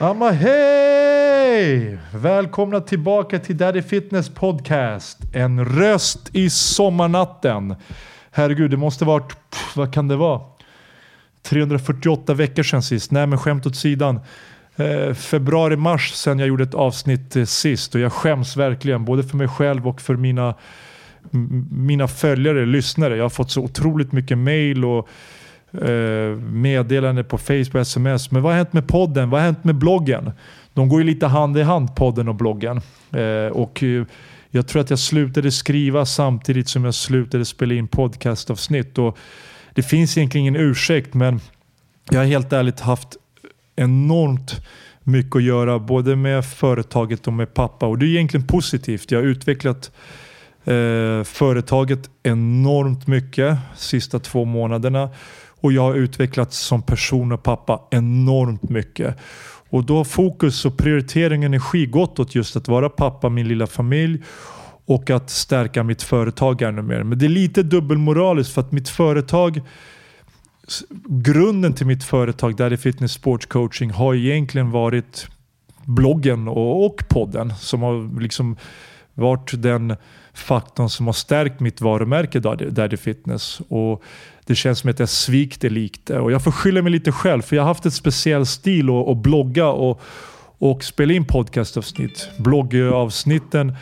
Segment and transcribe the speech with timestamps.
[0.00, 1.98] Amma hej!
[2.14, 5.18] Välkomna tillbaka till Daddy Fitness Podcast.
[5.32, 7.74] En röst i sommarnatten.
[8.30, 10.40] Herregud, det måste varit, pff, vad kan det vara?
[11.42, 13.10] 348 veckor sedan sist.
[13.10, 14.20] Nej men skämt åt sidan.
[14.76, 19.36] Eh, Februari-mars sedan jag gjorde ett avsnitt eh, sist och jag skäms verkligen både för
[19.36, 20.54] mig själv och för mina,
[21.32, 23.16] m- mina följare, lyssnare.
[23.16, 25.08] Jag har fått så otroligt mycket mail och
[25.72, 28.30] eh, meddelande på Facebook och sms.
[28.30, 29.30] Men vad har hänt med podden?
[29.30, 30.32] Vad har hänt med bloggen?
[30.74, 32.80] De går ju lite hand i hand, podden och bloggen.
[33.12, 34.04] Eh, och eh,
[34.50, 38.98] jag tror att jag slutade skriva samtidigt som jag slutade spela in podcastavsnitt.
[38.98, 39.18] Och
[39.74, 41.40] det finns egentligen ingen ursäkt, men
[42.10, 43.16] jag har helt ärligt haft
[43.76, 44.62] enormt
[45.02, 47.86] mycket att göra både med företaget och med pappa.
[47.86, 49.10] Och det är egentligen positivt.
[49.10, 49.90] Jag har utvecklat
[50.64, 55.10] eh, företaget enormt mycket sista två månaderna.
[55.60, 59.16] Och jag har utvecklats som person och pappa enormt mycket.
[59.70, 63.48] Och då har fokus och prioritering och energi gått åt just att vara pappa, min
[63.48, 64.22] lilla familj
[64.84, 67.02] och att stärka mitt företag ännu mer.
[67.02, 69.60] Men det är lite dubbelmoraliskt för att mitt företag
[71.08, 75.28] grunden till mitt företag Daddy Fitness Sports Coaching har egentligen varit
[75.84, 78.56] bloggen och, podden som har liksom
[79.14, 79.96] varit den
[80.32, 83.60] faktorn som har stärkt mitt varumärke Daddy, Daddy Fitness.
[83.68, 84.02] Och
[84.50, 86.18] det känns som att jag svikte lite.
[86.18, 89.08] Och jag får skylla mig lite själv för jag har haft ett speciell stil att,
[89.08, 90.00] att blogga och,
[90.58, 92.30] och spela in podcastavsnitt.
[92.38, 93.76] Bloggavsnitten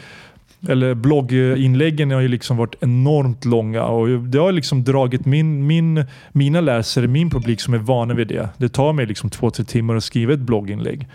[0.69, 6.05] eller blogginläggen har ju liksom varit enormt långa och det har liksom dragit min, min,
[6.33, 8.49] mina läsare, min publik som är vana vid det.
[8.57, 11.07] Det tar mig liksom två, tre timmar att skriva ett blogginlägg.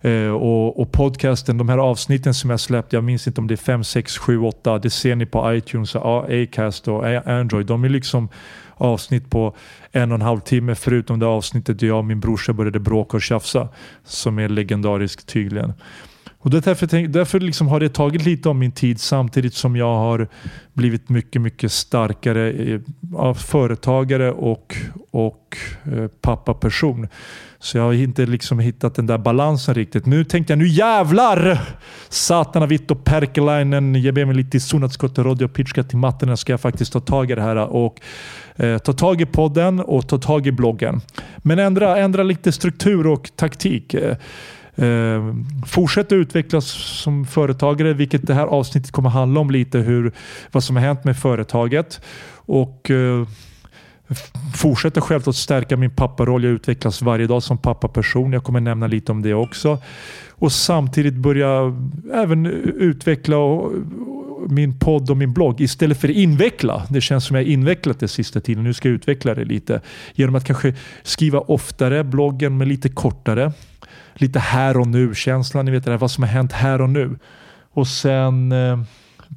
[0.00, 3.54] Eh, och, och podcasten, de här avsnitten som jag släppt, jag minns inte om det
[3.54, 4.78] är 5, 6, 7, 8.
[4.78, 7.66] Det ser ni på iTunes, Acast och Android.
[7.66, 8.28] De är liksom
[8.80, 9.56] avsnitt på
[9.92, 13.16] en och en halv timme förutom det avsnittet där jag och min brorsa började bråka
[13.16, 13.68] och tjafsa.
[14.04, 15.72] Som är legendariskt tydligen.
[16.42, 19.94] Och det därför, därför liksom har det tagit lite av min tid samtidigt som jag
[19.94, 20.28] har
[20.72, 22.80] blivit mycket, mycket starkare eh,
[23.14, 24.76] av företagare och,
[25.10, 27.08] och eh, pappaperson.
[27.58, 30.06] Så jag har inte liksom hittat den där balansen riktigt.
[30.06, 31.60] Nu tänkte jag, nu jävlar!
[32.08, 37.00] Satana Vitto Perkelainen, ge mig lite sunatskotte radio pitchka till mattorna ska jag faktiskt ta
[37.00, 38.00] tag i det här och
[38.56, 41.00] eh, ta tag i podden och ta tag i bloggen.
[41.38, 43.94] Men ändra, ändra lite struktur och taktik.
[43.94, 44.16] Eh,
[44.74, 45.34] Eh,
[45.66, 46.66] fortsätta utvecklas
[47.02, 50.12] som företagare, vilket det här avsnittet kommer handla om lite hur,
[50.52, 52.00] vad som har hänt med företaget.
[52.34, 53.26] Och eh,
[54.54, 56.44] fortsätta självklart stärka min papparoll.
[56.44, 58.32] Jag utvecklas varje dag som pappaperson.
[58.32, 59.78] Jag kommer nämna lite om det också.
[60.30, 61.76] Och samtidigt börja
[62.14, 63.72] även utveckla och,
[64.48, 66.86] min podd och min blogg istället för att inveckla.
[66.88, 68.64] Det känns som jag har invecklat det sista tiden.
[68.64, 69.80] Nu ska jag utveckla det lite.
[70.14, 73.52] Genom att kanske skriva oftare bloggen men lite kortare
[74.20, 75.64] lite här och nu-känslan.
[75.64, 77.18] Ni vet det där, vad som har hänt här och nu.
[77.72, 78.78] Och sen eh,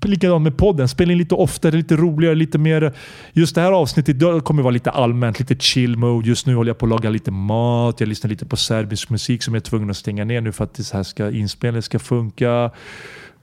[0.02, 0.88] likadant med podden.
[0.88, 2.94] Spela in lite oftare, lite roligare, lite mer.
[3.34, 6.28] Just det här avsnittet det kommer vara lite allmänt, lite chill mode.
[6.28, 8.00] Just nu håller jag på att laga lite mat.
[8.00, 10.64] Jag lyssnar lite på serbisk musik som jag är tvungen att stänga ner nu för
[10.64, 12.72] att det här ska, inspelningen ska funka.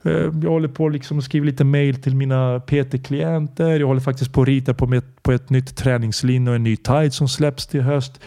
[0.03, 3.79] Eh, jag håller på liksom att skriva lite mail till mina PT-klienter.
[3.79, 6.75] Jag håller faktiskt på att rita på, ett, på ett nytt träningslinne och en ny
[6.75, 8.19] tide som släpps till höst.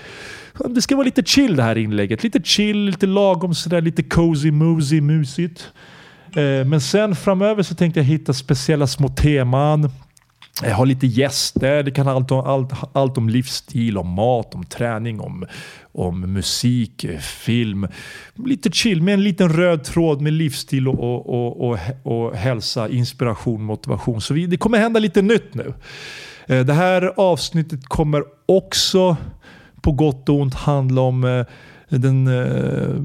[0.69, 2.23] Det ska vara lite chill det här inlägget.
[2.23, 5.73] Lite chill, lite lagom sådär, lite cozy, moosy, mysigt.
[6.37, 9.91] Eh, men sen framöver så tänkte jag hitta speciella små teman.
[10.63, 11.83] Eh, jag har lite gäster.
[11.83, 15.45] Det kan allt om, allt, allt om livsstil, om mat, om träning, om,
[15.93, 17.89] om musik, eh, film.
[18.35, 22.89] Lite chill med en liten röd tråd med livsstil och, och, och, och, och hälsa,
[22.89, 24.21] inspiration, motivation.
[24.21, 25.75] Så vi, det kommer hända lite nytt nu.
[26.47, 29.17] Eh, det här avsnittet kommer också
[29.81, 31.45] på gott och ont handla om
[31.89, 32.97] den eh,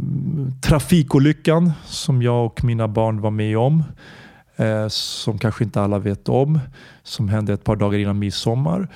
[0.61, 3.83] trafikolyckan som jag och mina barn var med om.
[4.59, 6.59] Eh, som kanske inte alla vet om.
[7.09, 8.87] Som hände ett par dagar innan midsommar.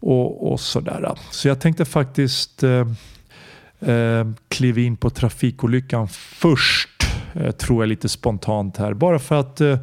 [0.00, 1.12] Och, och sådär.
[1.30, 2.86] Så jag tänkte faktiskt eh,
[3.80, 6.88] eh, kliva in på trafikolyckan först.
[7.34, 8.94] Eh, tror jag lite spontant här.
[8.94, 9.78] Bara för att eh,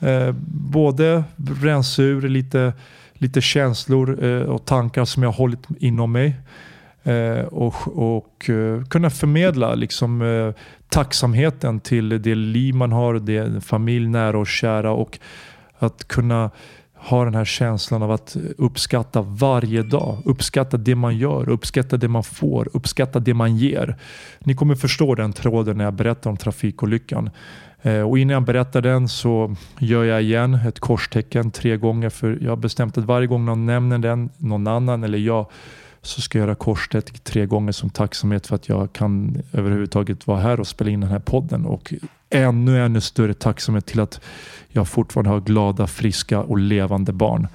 [0.00, 1.24] eh, både
[1.62, 2.72] rensa ur lite,
[3.12, 6.34] lite känslor eh, och tankar som jag har hållit inom mig.
[7.02, 13.64] Eh, och, och eh, kunna förmedla liksom, eh, tacksamheten till det liv man har, det
[13.64, 15.18] familj, nära och kära och
[15.78, 16.50] att kunna
[16.96, 20.18] ha den här känslan av att uppskatta varje dag.
[20.24, 23.96] Uppskatta det man gör, uppskatta det man får, uppskatta det man ger.
[24.38, 27.30] Ni kommer förstå den tråden när jag berättar om trafikolyckan.
[27.82, 32.38] Eh, och innan jag berättar den så gör jag igen ett korstecken tre gånger för
[32.42, 35.46] jag har bestämt att varje gång någon nämner den, någon annan eller jag
[36.06, 40.40] så ska jag göra korset tre gånger som tacksamhet för att jag kan överhuvudtaget vara
[40.40, 41.66] här och spela in den här podden.
[41.66, 41.94] Och
[42.30, 44.20] ännu, ännu större tacksamhet till att
[44.68, 47.48] jag fortfarande har glada, friska och levande barn.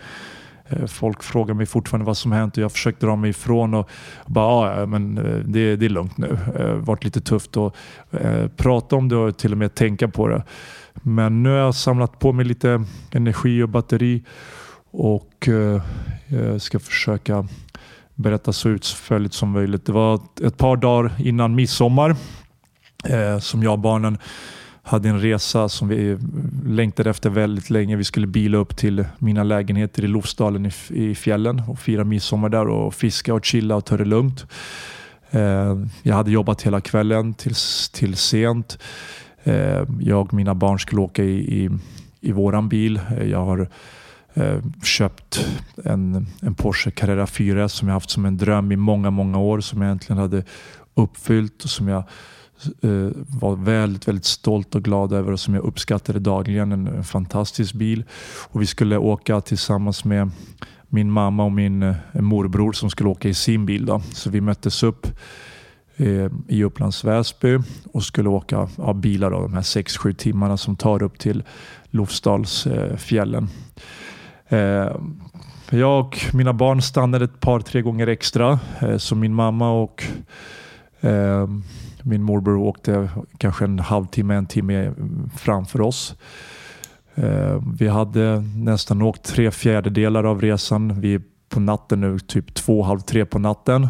[0.72, 3.74] Eh, folk frågar mig fortfarande vad som hänt och jag har försökt dra mig ifrån
[3.74, 3.90] och
[4.26, 6.38] bara ja, men eh, det, det är lugnt nu.
[6.58, 7.76] Det har varit lite tufft att
[8.12, 10.44] eh, prata om det och till och med tänka på det.
[10.94, 14.24] Men nu har jag samlat på mig lite energi och batteri
[14.92, 15.50] och
[16.60, 17.48] ska försöka
[18.16, 19.86] berätta så utförligt som möjligt.
[19.86, 22.16] Det var ett par dagar innan midsommar
[23.04, 24.18] eh, som jag och barnen
[24.84, 26.18] hade en resa som vi
[26.66, 27.96] längtade efter väldigt länge.
[27.96, 32.50] Vi skulle bila upp till mina lägenheter i Lofsdalen i, i fjällen och fira midsommar
[32.50, 34.46] där och fiska och chilla och ta det lugnt.
[35.32, 37.56] Eh, jag hade jobbat hela kvällen till,
[37.94, 38.78] till sent.
[39.44, 41.70] Eh, jag och mina barn skulle åka i, i,
[42.22, 43.00] i våran bil.
[43.18, 43.68] Eh, jag har
[44.34, 45.48] Eh, köpt
[45.84, 49.60] en, en Porsche Carrera 4 som jag haft som en dröm i många, många år
[49.60, 50.44] som jag äntligen hade
[50.94, 52.04] uppfyllt och som jag
[52.82, 56.72] eh, var väldigt, väldigt stolt och glad över och som jag uppskattade dagligen.
[56.72, 58.04] En, en fantastisk bil.
[58.50, 60.32] Och vi skulle åka tillsammans med
[60.90, 63.86] min mamma och min eh, morbror som skulle åka i sin bil.
[63.86, 64.02] Då.
[64.14, 65.08] Så vi möttes upp
[65.98, 67.58] eh, i Upplands Väsby
[67.92, 71.44] och skulle åka ja, bilar då, de här 6-7 timmarna som tar upp till
[71.90, 73.44] Lofsdalsfjällen.
[73.44, 73.50] Eh,
[74.52, 74.96] Eh,
[75.70, 78.60] jag och mina barn stannade ett par, tre gånger extra.
[78.82, 80.04] Eh, så min mamma och
[81.02, 81.48] eh,
[82.04, 84.94] min morbror åkte kanske en halvtimme, en timme
[85.38, 86.16] framför oss.
[87.16, 91.02] Eh, vi hade nästan åkt tre fjärdedelar av resan.
[91.02, 93.88] Vi är på natten nu, typ två, halv tre på natten.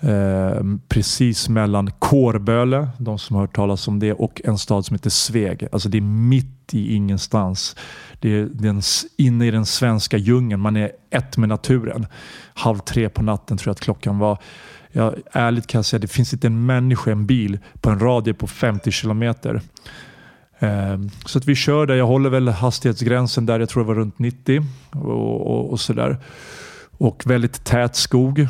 [0.00, 4.94] Eh, precis mellan Kårböle, de som har hört talas om det, och en stad som
[4.94, 5.68] heter Sveg.
[5.72, 7.76] Alltså det är mitt i ingenstans.
[8.20, 8.82] Det är den,
[9.16, 10.60] inne i den svenska djungeln.
[10.60, 12.06] Man är ett med naturen.
[12.54, 14.38] Halv tre på natten tror jag att klockan var.
[14.92, 18.34] Ja, ärligt kan jag säga, det finns inte en människa, en bil på en radie
[18.34, 19.60] på 50 kilometer.
[20.58, 21.94] Eh, så att vi kör där.
[21.94, 23.60] Jag håller väl hastighetsgränsen där.
[23.60, 26.18] Jag tror det var runt 90 och, och, och sådär.
[26.98, 28.48] Och väldigt tät skog.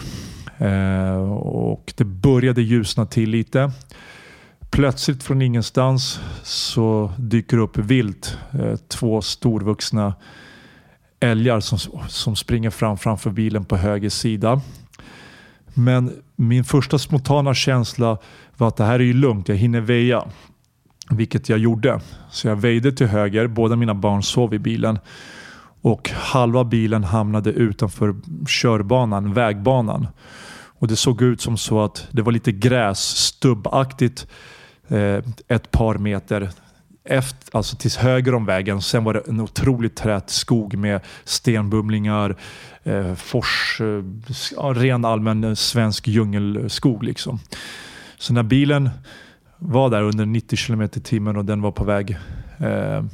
[0.60, 3.72] Eh, och det började ljusna till lite.
[4.70, 8.38] Plötsligt från ingenstans så dyker upp vilt.
[8.52, 10.14] Eh, två storvuxna
[11.20, 11.78] älgar som,
[12.08, 14.60] som springer fram framför bilen på höger sida.
[15.74, 18.18] Men min första spontana känsla
[18.56, 20.25] var att det här är ju lugnt, jag hinner väja.
[21.11, 22.00] Vilket jag gjorde.
[22.30, 24.99] Så jag väjde till höger, båda mina barn sov i bilen.
[25.82, 28.14] Och halva bilen hamnade utanför
[28.49, 30.06] körbanan, vägbanan.
[30.52, 34.26] Och Det såg ut som så att det var lite gräs, stubbaktigt
[34.90, 36.50] Eh, ett par meter
[37.04, 38.82] efter, alltså till höger om vägen.
[38.82, 42.37] Sen var det en otroligt tät skog med stenbumlingar,
[42.82, 47.04] eh, fors, eh, ren allmän svensk djungelskog.
[47.04, 47.38] Liksom.
[48.18, 48.90] Så när bilen
[49.58, 52.18] var där under 90 km i timmen och den var på väg
[52.58, 53.04] eh,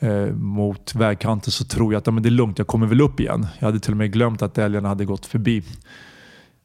[0.00, 3.00] eh, mot vägkanten så tror jag att ja, men det är lugnt, jag kommer väl
[3.00, 3.46] upp igen.
[3.58, 5.62] Jag hade till och med glömt att älgarna hade gått förbi.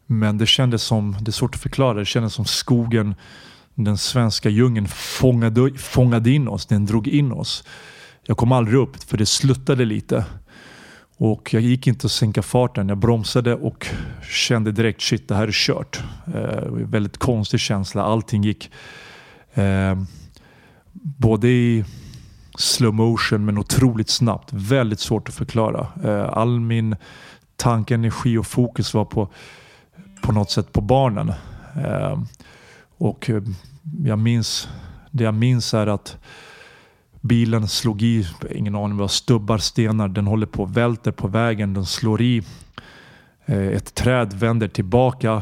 [0.05, 3.15] Men det kändes som, det är svårt att förklara, det kändes som skogen
[3.75, 6.65] den svenska djungeln fångade, fångade in oss.
[6.65, 7.63] Den drog in oss.
[8.23, 10.25] Jag kom aldrig upp för det sluttade lite.
[11.17, 12.89] Och Jag gick inte att sänka farten.
[12.89, 13.87] Jag bromsade och
[14.29, 16.03] kände direkt shit, det här är kört.
[16.33, 18.03] Eh, väldigt konstig känsla.
[18.03, 18.71] Allting gick
[19.53, 19.95] eh,
[20.93, 21.85] både i
[22.57, 24.53] slow motion men otroligt snabbt.
[24.53, 25.87] Väldigt svårt att förklara.
[26.03, 26.95] Eh, all min
[27.55, 29.29] tanke, energi och fokus var på,
[30.21, 31.33] på något sätt på barnen.
[31.85, 32.19] Eh,
[32.97, 33.43] och eh,
[34.05, 34.67] jag minns,
[35.11, 36.17] det jag minns är att
[37.21, 40.07] bilen slog i, ingen aning vad, stubbar, stenar.
[40.07, 41.73] Den håller på och välter på vägen.
[41.73, 42.43] Den slår i
[43.47, 45.41] ett träd vänder tillbaka,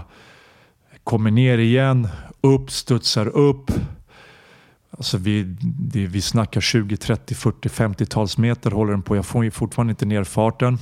[1.03, 2.07] kommer ner igen,
[2.41, 3.71] upp, studsar upp.
[4.97, 9.15] Alltså vi, det, vi snackar 20, 30, 40, 50-tals meter håller den på.
[9.15, 10.77] Jag får ju fortfarande inte ner farten.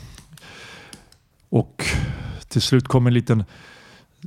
[1.50, 1.86] Och
[2.48, 3.44] till slut kommer en liten,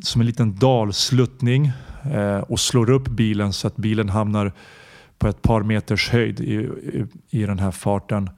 [0.02, 1.72] som en liten dalsluttning
[2.12, 4.52] eh, och slår upp bilen så att bilen hamnar
[5.18, 8.30] på ett par meters höjd i, i, i den här farten.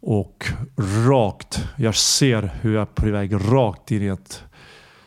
[0.00, 0.46] Och
[1.06, 4.42] rakt, jag ser hur jag är på väg rakt in i ett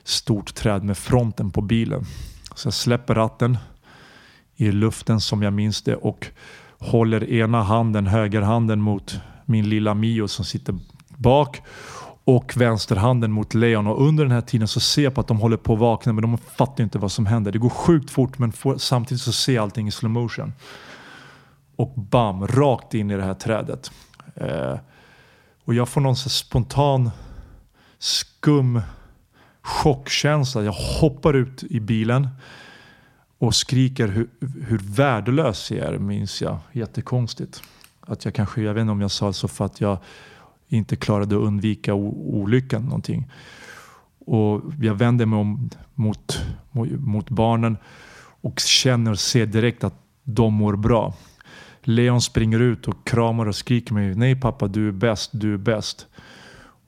[0.04, 2.06] stort träd med fronten på bilen.
[2.56, 3.58] Så jag släpper ratten
[4.62, 6.28] i luften som jag minns det och
[6.80, 10.76] håller ena handen, högerhanden mot min lilla Mio som sitter
[11.08, 11.62] bak
[12.24, 13.88] och vänsterhanden mot Leon.
[13.88, 16.14] Och under den här tiden så ser jag på att de håller på att vakna
[16.14, 17.52] men de fattar inte vad som händer.
[17.52, 20.54] Det går sjukt fort men får, samtidigt så ser jag allting i slow motion.
[21.76, 23.92] Och bam, rakt in i det här trädet.
[24.36, 24.76] Eh,
[25.66, 27.12] och jag får någon så spontan
[28.00, 28.82] skum
[29.62, 30.64] chockkänsla.
[30.64, 32.28] Jag hoppar ut i bilen
[33.42, 34.28] och skriker hur,
[34.68, 36.58] hur värdelös jag är, minns jag.
[36.72, 37.64] Jättekonstigt.
[38.00, 39.98] Att jag kanske, jag vet inte om jag sa så för att jag
[40.68, 43.32] inte klarade att undvika olyckan någonting.
[44.26, 46.42] Och jag vänder mig om mot,
[46.98, 47.78] mot, barnen
[48.42, 51.14] och känner och ser direkt att de mår bra.
[51.82, 54.16] Leon springer ut och kramar och skriker mig.
[54.16, 56.08] Nej pappa, du är bäst, du är bäst.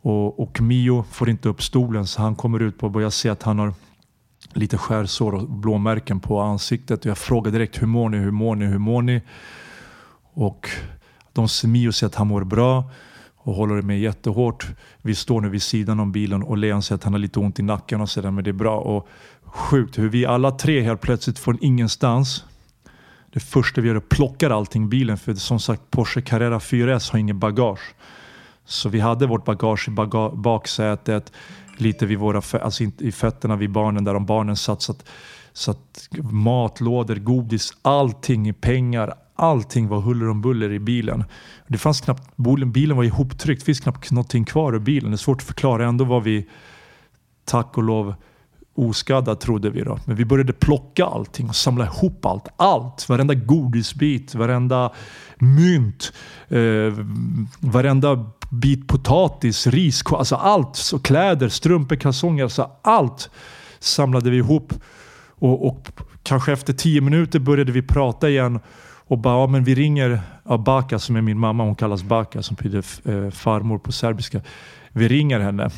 [0.01, 3.31] Och, och Mio får inte upp stolen så han kommer ut på och jag ser
[3.31, 3.73] att han har
[4.53, 7.05] lite skärsår och blåmärken på ansiktet.
[7.05, 9.21] Jag frågar direkt hur mår ni, hur mår ni, hur mår ni?
[10.33, 10.69] Och
[11.33, 12.83] de Mio säger att han mår bra
[13.35, 14.67] och håller med jättehårt.
[15.01, 17.59] Vi står nu vid sidan om bilen och Leon säger att han har lite ont
[17.59, 18.79] i nacken och sådär men det är bra.
[18.79, 19.07] Och
[19.43, 22.43] sjukt hur vi alla tre helt plötsligt från ingenstans
[23.33, 26.59] det första vi gör är att plocka allting i bilen för som sagt Porsche Carrera
[26.59, 27.95] 4S har ingen bagage.
[28.65, 31.31] Så vi hade vårt bagage i baga baksätet,
[31.77, 34.81] lite vid våra alltså i fötterna vid barnen där de barnen satt.
[34.81, 35.09] Så att,
[35.53, 41.23] så att matlådor, godis, allting, pengar, allting var huller om buller i bilen.
[41.67, 42.37] Det fanns knappt,
[42.73, 45.11] bilen var ihoptryckt, det finns knappt någonting kvar ur bilen.
[45.11, 45.87] Det är svårt att förklara.
[45.87, 46.49] Ändå var vi
[47.45, 48.15] tack och lov
[48.75, 49.99] oskadda trodde vi då.
[50.05, 52.47] Men vi började plocka allting och samla ihop allt.
[52.55, 53.09] Allt!
[53.09, 54.91] Varenda godisbit, varenda
[55.37, 56.13] mynt,
[56.47, 56.93] eh,
[57.59, 60.75] varenda bit potatis, ris, alltså allt.
[60.75, 63.29] Så kläder, strumpor, kalsonger, alltså allt
[63.79, 64.73] samlade vi ihop.
[65.29, 65.87] Och, och
[66.23, 68.59] kanske efter tio minuter började vi prata igen
[69.07, 72.43] och bara, ja, men vi ringer ja, Baka som är min mamma, hon kallas Baka
[72.43, 74.41] som betyder eh, farmor på serbiska.
[74.91, 75.69] Vi ringer henne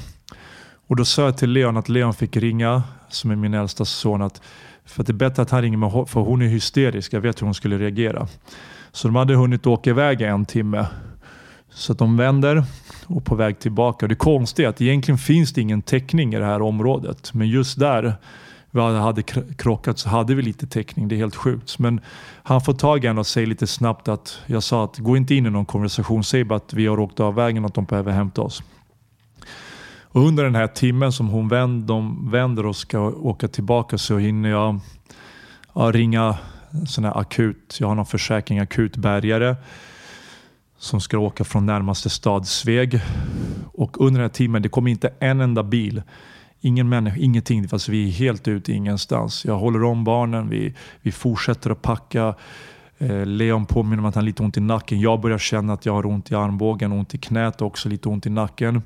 [0.88, 4.22] och då sa jag till Leon att Leon fick ringa, som är min äldsta son,
[4.22, 4.42] att
[4.86, 7.14] för att det är bättre att han ringer mig för hon är hysterisk.
[7.14, 8.28] Jag vet hur hon skulle reagera.
[8.92, 10.86] Så de hade hunnit åka iväg en timme.
[11.76, 12.64] Så att de vänder
[13.08, 14.08] och på väg tillbaka.
[14.08, 17.34] Det konstiga är att egentligen finns det ingen täckning i det här området.
[17.34, 18.16] Men just där
[18.72, 19.24] vi hade
[19.58, 21.08] krockat så hade vi lite täckning.
[21.08, 21.80] Det är helt sjukt.
[21.80, 22.02] Men
[22.44, 25.36] han får tag i henne och säger lite snabbt att jag sa att gå inte
[25.36, 26.24] in i någon konversation.
[26.24, 28.64] Säg bara att vi har åkt av vägen och att de behöver hämta oss.
[30.02, 34.18] Och under den här timmen som hon vänder, de vänder och ska åka tillbaka så
[34.18, 34.80] hinner jag
[35.74, 36.38] ringa
[36.88, 37.78] sån här akut.
[37.80, 39.56] Jag har någon försäkring, akutbärgare
[40.86, 43.02] som ska åka från närmaste stad Sveg.
[43.74, 46.02] Och under den här timmen, det kom inte en enda bil.
[46.62, 47.68] Ingen människa, ingenting.
[47.68, 49.46] Fast vi är helt ute ingenstans.
[49.46, 52.36] Jag håller om barnen, vi, vi fortsätter att packa.
[52.98, 55.00] Eh, Leon påminner om att han har lite ont i nacken.
[55.00, 58.10] Jag börjar känna att jag har ont i armbågen, ont i knät och också lite
[58.10, 58.82] ont i nacken.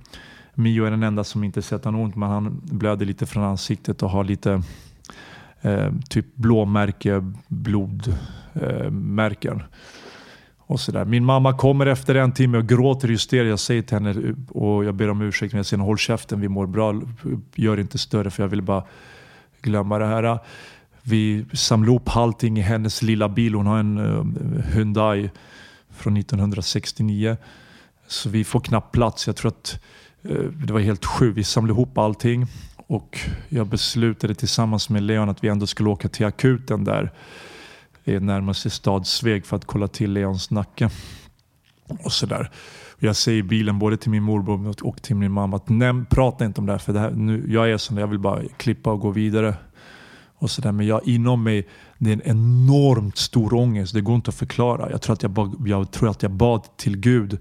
[0.54, 4.04] Mio är den enda som inte sett honom ont men han blöder lite från ansiktet
[4.04, 4.62] och har lite
[5.62, 9.58] eh, typ blåmärke, blodmärken.
[9.58, 9.64] Eh,
[10.70, 11.06] och sådär.
[11.06, 13.50] Min mamma kommer efter en timme och gråter hysteriskt.
[13.50, 16.48] Jag säger till henne och jag ber om ursäkt men jag säger håll käften, vi
[16.48, 17.02] mår bra.
[17.56, 18.84] Gör inte större för jag vill bara
[19.62, 20.40] glömma det här.
[21.02, 23.54] Vi samlar upp allting i hennes lilla bil.
[23.54, 25.30] Hon har en eh, Hyundai
[25.90, 27.38] från 1969.
[28.08, 29.28] Så vi får knappt plats.
[29.28, 29.80] Jag tror att
[30.24, 31.38] eh, det var helt sjukt.
[31.38, 32.46] Vi samlade ihop allting
[32.88, 37.12] och jag beslutade tillsammans med Leon att vi ändå skulle åka till akuten där
[38.10, 40.90] närmaste stad Sveg för att kolla till Leons nacke.
[41.88, 42.52] Och sådär.
[43.00, 46.46] Jag säger i bilen både till min morbror och till min mamma att nej, prata
[46.46, 48.92] inte om det här för det här, nu, jag är sån jag vill bara klippa
[48.92, 49.56] och gå vidare.
[50.36, 50.72] Och så där.
[50.72, 53.94] Men jag inom mig, det är en enormt stor ångest.
[53.94, 54.92] Det går inte att förklara.
[54.92, 57.40] Jag tror att jag, bad, jag, tror att jag bad till Gud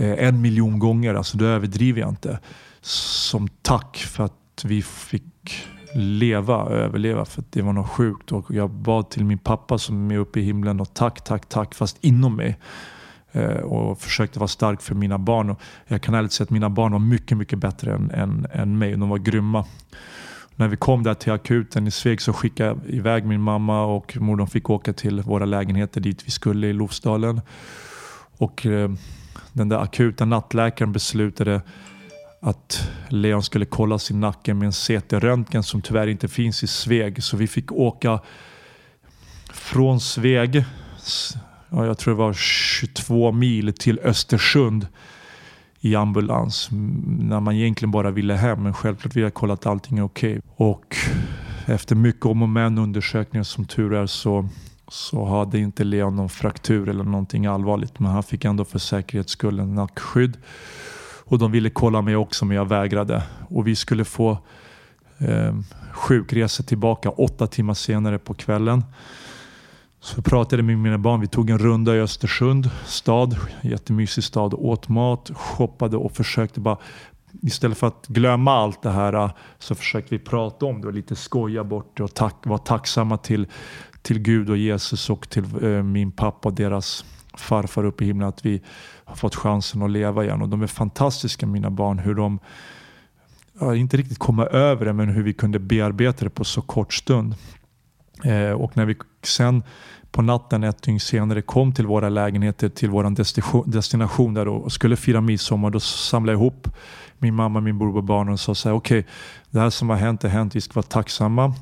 [0.00, 2.38] Eh, en miljon gånger, alltså det överdriver jag inte.
[2.80, 5.64] Som tack för att vi fick
[5.94, 8.32] leva, och överleva för det var något sjukt.
[8.32, 11.74] Och jag bad till min pappa som är uppe i himlen och tack, tack, tack
[11.74, 12.58] fast inom mig.
[13.32, 15.50] eh, och försökte vara stark för mina barn.
[15.50, 18.78] Och jag kan ärligt säga att mina barn var mycket, mycket bättre än, än, än
[18.78, 18.96] mig.
[18.96, 19.64] De var grymma.
[20.56, 24.16] När vi kom där till akuten i Sveg så skickade jag iväg min mamma och
[24.20, 24.36] mor.
[24.36, 27.40] De fick åka till våra lägenheter dit vi skulle i Lofsdalen.
[28.38, 28.90] Och eh,
[29.52, 31.60] den där akuta nattläkaren beslutade
[32.40, 37.22] att Leon skulle kolla sin nacke med en CT-röntgen som tyvärr inte finns i Sveg.
[37.22, 38.20] Så vi fick åka
[39.52, 40.64] från Sveg,
[41.70, 44.86] ja, jag tror det var 22 mil till Östersund
[45.80, 46.68] i ambulans.
[47.18, 48.62] När man egentligen bara ville hem.
[48.62, 50.30] Men självklart ville jag kolla att allting är okej.
[50.30, 50.42] Okay.
[50.68, 50.96] Och
[51.66, 54.48] efter mycket om och men undersökningar som tur är så,
[54.88, 57.98] så hade inte Leon någon fraktur eller någonting allvarligt.
[57.98, 60.36] Men han fick ändå för säkerhets skull en nackskydd.
[61.30, 63.22] Och de ville kolla mig också men jag vägrade.
[63.48, 64.38] Och vi skulle få
[65.18, 65.54] eh,
[65.92, 68.84] sjukresa tillbaka åtta timmar senare på kvällen.
[70.00, 71.20] Så jag pratade med mina barn.
[71.20, 73.36] Vi tog en runda i Östersund stad.
[73.62, 74.54] Jättemysig stad.
[74.54, 76.78] Åt mat, shoppade och försökte bara
[77.42, 81.16] Istället för att glömma allt det här så försökte vi prata om det och lite
[81.16, 83.46] skoja bort det och tack, vara tacksamma till,
[84.02, 88.28] till Gud och Jesus och till eh, min pappa och deras farfar uppe i himlen
[88.28, 88.62] att vi
[89.10, 90.42] har fått chansen att leva igen.
[90.42, 91.98] Och de är fantastiska mina barn.
[91.98, 92.38] Hur de,
[93.60, 96.94] ja, inte riktigt komma över det, men hur vi kunde bearbeta det på så kort
[96.94, 97.34] stund.
[98.24, 99.62] Eh, och när vi sen
[100.10, 104.96] på natten ett dygn senare kom till våra lägenheter till vår destination där och skulle
[104.96, 105.70] fira midsommar.
[105.70, 106.68] Då samlade jag ihop
[107.18, 109.10] min mamma, min bror och barnen och sa så här, okej, okay,
[109.50, 111.54] det här som har hänt är hänt, vi ska vara tacksamma.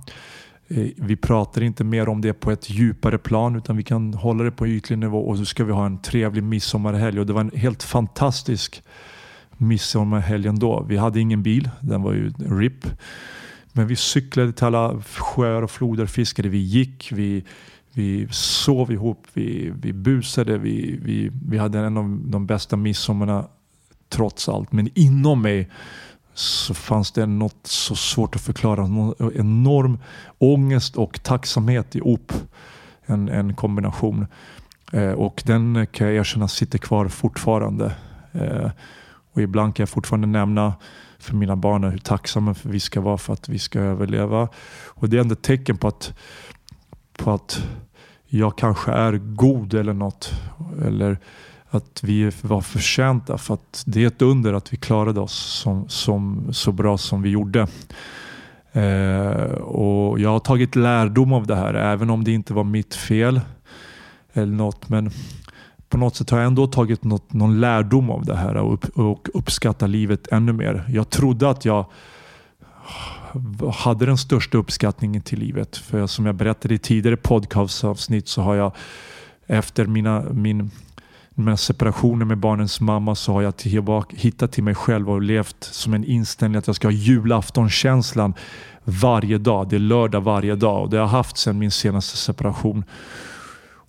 [0.69, 4.45] Eh, vi pratar inte mer om det på ett djupare plan utan vi kan hålla
[4.45, 7.21] det på ytlig nivå och så ska vi ha en trevlig midsommarhelg.
[7.21, 8.83] Och det var en helt fantastisk
[9.57, 10.85] midsommarhelg ändå.
[10.89, 12.87] Vi hade ingen bil, den var ju RIP.
[13.73, 17.45] Men vi cyklade till alla sjöar och floder, fiskade, vi gick, vi,
[17.93, 23.49] vi sov ihop, vi, vi busade, vi, vi, vi hade en av de bästa midsommarna
[24.09, 24.73] trots allt.
[24.73, 25.69] Men inom mig
[26.39, 28.87] så fanns det något så svårt att förklara.
[28.87, 29.99] Någon enorm
[30.39, 32.33] ångest och tacksamhet ihop.
[33.07, 34.27] En, en kombination.
[34.93, 37.95] Eh, och den kan jag erkänna sitter kvar fortfarande.
[38.33, 38.71] Eh,
[39.33, 40.75] och ibland kan jag fortfarande nämna
[41.19, 44.49] för mina barn hur tacksamma vi ska vara för att vi ska överleva.
[44.87, 46.19] Och det är ändå ett tecken på att,
[47.17, 47.63] på att
[48.27, 50.33] jag kanske är god eller något.
[50.85, 51.19] Eller
[51.71, 55.89] att vi var förtjänta för att det är ett under att vi klarade oss som,
[55.89, 57.67] som, så bra som vi gjorde.
[58.73, 62.95] Eh, och Jag har tagit lärdom av det här även om det inte var mitt
[62.95, 63.41] fel
[64.33, 64.89] eller något.
[64.89, 65.11] Men
[65.89, 68.99] på något sätt har jag ändå tagit något, någon lärdom av det här och, upp,
[68.99, 70.85] och uppskattar livet ännu mer.
[70.89, 71.87] Jag trodde att jag
[73.75, 75.77] hade den största uppskattningen till livet.
[75.77, 78.73] För som jag berättade i tidigare podcastavsnitt så har jag
[79.47, 80.71] efter mina, min
[81.39, 85.65] med separationen med barnens mamma så har jag tillbaka, hittat till mig själv och levt
[85.65, 88.35] som en inställning att jag ska ha julaftonskänslan
[88.85, 89.69] varje dag.
[89.69, 92.85] Det är lördag varje dag och det har jag haft sedan min senaste separation.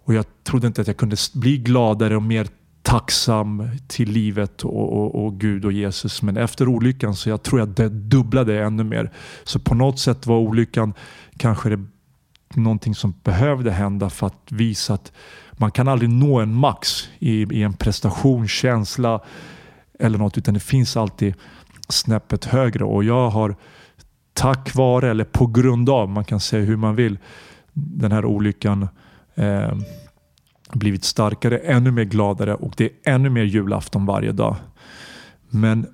[0.06, 2.48] Och Jag trodde inte att jag kunde bli gladare och mer
[2.82, 6.22] tacksam till livet och, och, och, Gud och Jesus.
[6.22, 9.12] Men efter olyckan så jag tror jag det dubblade ännu mer.
[9.44, 10.94] Så på något sätt var olyckan
[11.38, 11.86] kanske det
[12.54, 15.12] någonting som behövde hända för att visa att
[15.60, 19.22] man kan aldrig nå en max i, i en prestationskänsla
[20.00, 21.34] eller något utan det finns alltid
[21.90, 23.56] snäppet högre och jag har
[24.34, 27.18] tack vare eller på grund av, man kan säga hur man vill,
[27.74, 28.88] den här olyckan
[29.36, 29.78] eh,
[30.74, 34.56] blivit starkare, ännu mer gladare och det är ännu mer julafton varje dag.
[35.50, 35.88] Men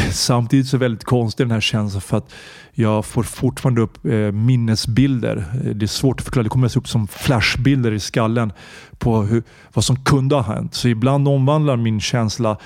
[0.12, 2.32] samtidigt så är det väldigt konstig den här känslan för att
[2.72, 5.44] jag får fortfarande upp eh, minnesbilder.
[5.64, 6.42] Eh, det är svårt att förklara.
[6.42, 8.52] Det kommer upp som flashbilder i skallen
[8.98, 10.74] på hur, vad som kunde ha hänt.
[10.74, 12.56] Så ibland omvandlar min känsla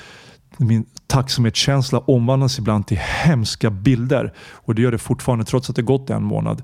[0.58, 4.32] min tacksamhetskänsla omvandlas ibland till hemska bilder.
[4.38, 6.62] Och det gör det fortfarande trots att det gått en månad.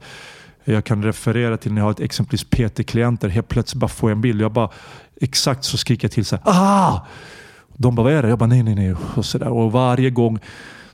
[0.64, 3.28] Jag kan referera till när jag har ett exempelvis PT-klienter.
[3.28, 4.40] Helt plötsligt bara får jag en bild.
[4.40, 4.70] Jag bara
[5.20, 6.42] exakt så skriker jag till så här.
[6.46, 7.06] Ah!
[7.76, 8.28] De bara, vad är det?
[8.28, 8.94] Jag bara, nej, nej, nej.
[9.16, 9.48] Och, så där.
[9.48, 10.38] och varje gång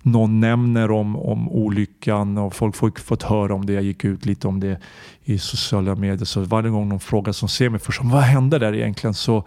[0.03, 3.73] någon nämner om, om olyckan och folk har fått höra om det.
[3.73, 4.81] Jag gick ut lite om det
[5.25, 6.25] i sociala medier.
[6.25, 9.15] Så varje gång någon frågar som ser mig först, vad hände där egentligen?
[9.15, 9.45] Så,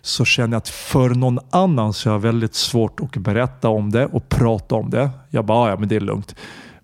[0.00, 3.90] så känner jag att för någon annan så är jag väldigt svårt att berätta om
[3.90, 5.10] det och prata om det.
[5.30, 6.34] Jag bara, ah, ja men det är lugnt.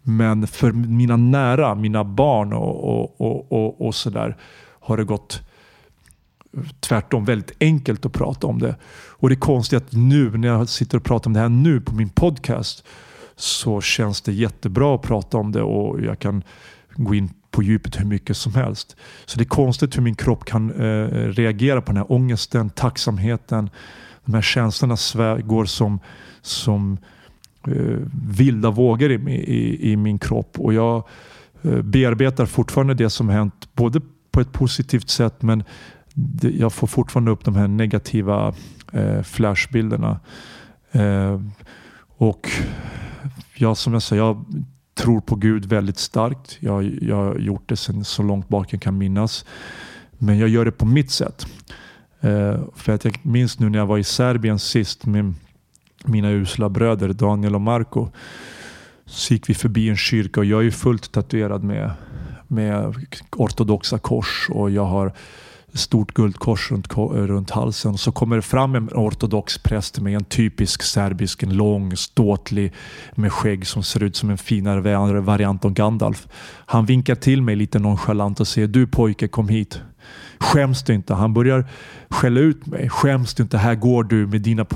[0.03, 4.37] Men för mina nära, mina barn och, och, och, och, och sådär
[4.81, 5.43] har det gått
[6.81, 8.77] tvärtom väldigt enkelt att prata om det.
[9.11, 11.81] Och det är konstigt att nu när jag sitter och pratar om det här nu
[11.81, 12.85] på min podcast
[13.37, 16.43] så känns det jättebra att prata om det och jag kan
[16.97, 18.97] gå in på djupet hur mycket som helst.
[19.27, 23.71] Så det är konstigt hur min kropp kan eh, reagera på den här ångesten, tacksamheten
[24.25, 26.01] de här känslorna svär, går som,
[26.43, 26.99] som
[27.67, 30.61] eh, vilda vågor i, i, i, min kropp.
[30.61, 31.05] Och jag
[31.63, 35.65] eh, bearbetar fortfarande det som hänt, både på ett positivt sätt men
[36.43, 38.55] jag får fortfarande upp de här negativa
[38.93, 40.21] eh, flashbilderna.
[40.93, 41.41] Eh,
[42.17, 42.51] och
[43.55, 44.45] jag, som jag säger, jag
[44.95, 46.57] tror på Gud väldigt starkt.
[46.61, 49.45] Jag, jag har gjort det sedan så långt bak jag kan minnas.
[50.19, 51.47] Men jag gör det på mitt sätt.
[52.21, 55.35] Eh, för att jag minns nu när jag var i Serbien sist med
[56.05, 58.09] mina usla bröder Daniel och Marco.
[59.07, 61.91] Så gick vi förbi en kyrka och jag är fullt tatuerad med,
[62.49, 62.95] med
[63.37, 65.13] ortodoxa kors och jag har
[65.75, 67.99] stort guldkors runt, runt halsen.
[67.99, 72.73] Så kommer det fram en ortodox präst med en typisk serbisk, en lång, ståtlig
[73.15, 76.29] med skägg som ser ut som en finare variant av Gandalf.
[76.67, 79.81] Han vinkar till mig lite nonchalant och säger du pojke kom hit.
[80.39, 81.15] Skäms du inte?
[81.15, 81.65] Han börjar
[82.11, 82.89] skälla ut mig.
[82.89, 83.59] Skäms du inte?
[83.59, 84.67] Här går du med dina,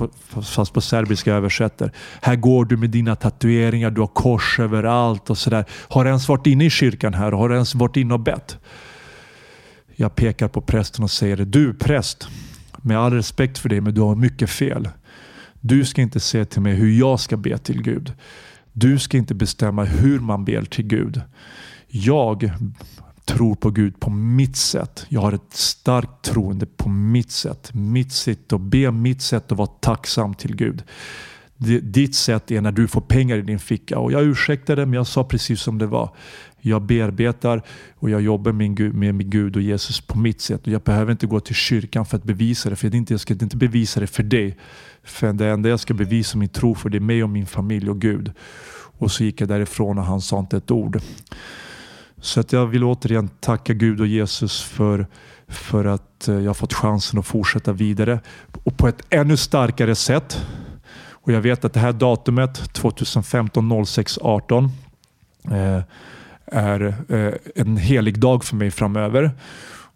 [0.41, 1.91] fast på serbiska översätter.
[2.21, 5.65] Här går du med dina tatueringar, du har kors överallt och sådär.
[5.89, 7.31] Har du ens varit inne i kyrkan här?
[7.31, 8.57] Har du ens varit inne och bett?
[10.01, 12.27] Jag pekar på prästen och säger Du präst,
[12.81, 14.89] med all respekt för dig, men du har mycket fel.
[15.61, 18.13] Du ska inte säga till mig hur jag ska be till Gud.
[18.73, 21.21] Du ska inte bestämma hur man ber till Gud.
[21.87, 22.51] Jag
[23.25, 25.05] tror på Gud på mitt sätt.
[25.09, 27.73] Jag har ett starkt troende på mitt sätt.
[27.73, 30.83] Mitt sätt att be, mitt sätt att vara tacksam till Gud.
[31.81, 33.99] Ditt sätt är när du får pengar i din ficka.
[33.99, 36.15] Och jag ursäktade men jag sa precis som det var.
[36.61, 37.61] Jag bearbetar
[37.95, 40.67] och jag jobbar med, Gud, med min Gud och Jesus på mitt sätt.
[40.67, 42.75] Och jag behöver inte gå till kyrkan för att bevisa det.
[42.75, 44.57] För jag ska inte bevisa det för dig.
[45.03, 47.89] För det enda jag ska bevisa min tro för det är mig och min familj
[47.89, 48.31] och Gud.
[48.97, 51.01] Och så gick jag därifrån och han sa inte ett ord.
[52.21, 55.07] Så att jag vill återigen tacka Gud och Jesus för,
[55.47, 58.19] för att eh, jag har fått chansen att fortsätta vidare.
[58.63, 60.45] Och på ett ännu starkare sätt.
[61.29, 64.71] Och jag vet att det här datumet 2015 06 18
[65.51, 65.81] eh,
[66.45, 69.31] är eh, en helig dag för mig framöver.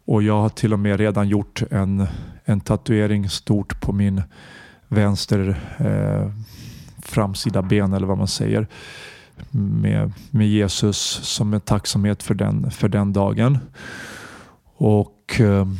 [0.05, 2.07] Och jag har till och med redan gjort en,
[2.45, 4.21] en tatuering stort på min
[4.87, 6.31] vänster eh,
[7.01, 8.67] framsida ben eller vad man säger.
[9.51, 13.57] Med, med Jesus som en tacksamhet för den, för den dagen.
[14.75, 15.77] Och Ehm,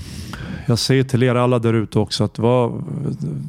[0.66, 2.84] jag säger till er alla där ute också att var,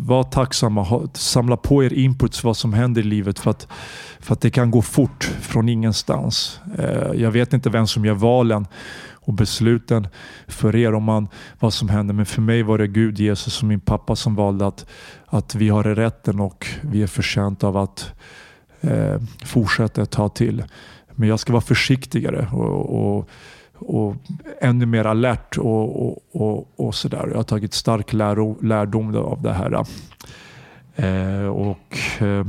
[0.06, 1.08] var tacksamma.
[1.12, 3.68] samla på er inputs vad som händer i livet för att,
[4.20, 6.60] för att det kan gå fort från ingenstans.
[6.78, 8.66] Eh, jag vet inte vem som gör valen
[9.12, 10.08] och besluten
[10.46, 11.28] för er om man,
[11.60, 12.14] vad som händer.
[12.14, 14.86] Men för mig var det Gud, Jesus och min pappa som valde att,
[15.26, 18.12] att vi har rätten och vi är förtjänta av att
[18.80, 20.64] eh, fortsätta ett tag till.
[21.10, 23.28] Men jag ska vara försiktigare och, och
[23.86, 24.16] och
[24.60, 27.26] ännu mer alert och, och, och, och sådär.
[27.30, 29.84] Jag har tagit stark läro, lärdom av det här.
[30.96, 32.46] Eh, och eh,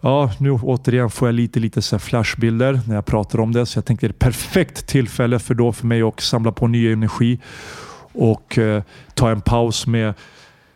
[0.00, 3.66] ja, Nu återigen får jag lite, lite så flashbilder när jag pratar om det.
[3.66, 6.66] Så jag tänkte det är ett perfekt tillfälle för, då för mig att samla på
[6.66, 7.38] ny energi
[8.12, 8.82] och eh,
[9.14, 10.14] ta en paus med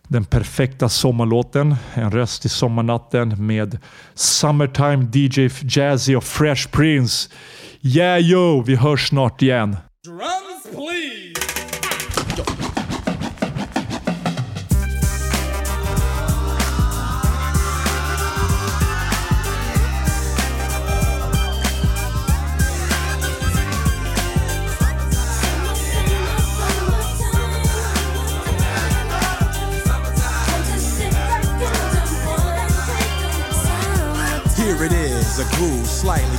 [0.09, 1.77] den perfekta sommarlåten.
[1.95, 3.79] En röst i sommarnatten med
[4.15, 7.29] Summertime DJ Jazzy och Fresh Prince.
[7.85, 9.77] Yeah yo, vi hörs snart igen.
[10.05, 11.33] Drums please!
[34.57, 36.39] Here it is, a groove slightly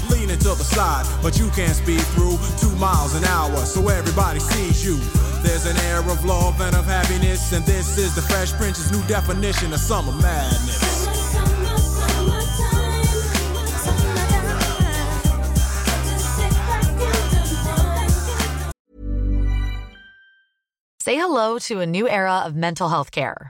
[0.39, 4.97] the but you can't speed through two miles an hour, so everybody sees you.
[5.43, 9.05] There's an air of love and of happiness, and this is the Fresh Prince's new
[9.07, 10.79] definition of summer madness.
[21.01, 23.49] Say hello to a new era of mental health care.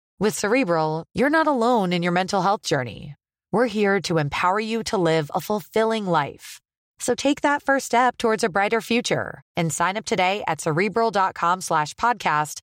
[0.21, 3.15] With Cerebral, you're not alone in your mental health journey.
[3.51, 6.61] We're here to empower you to live a fulfilling life.
[6.99, 11.61] So take that first step towards a brighter future and sign up today at cerebral.com
[11.61, 12.61] slash podcast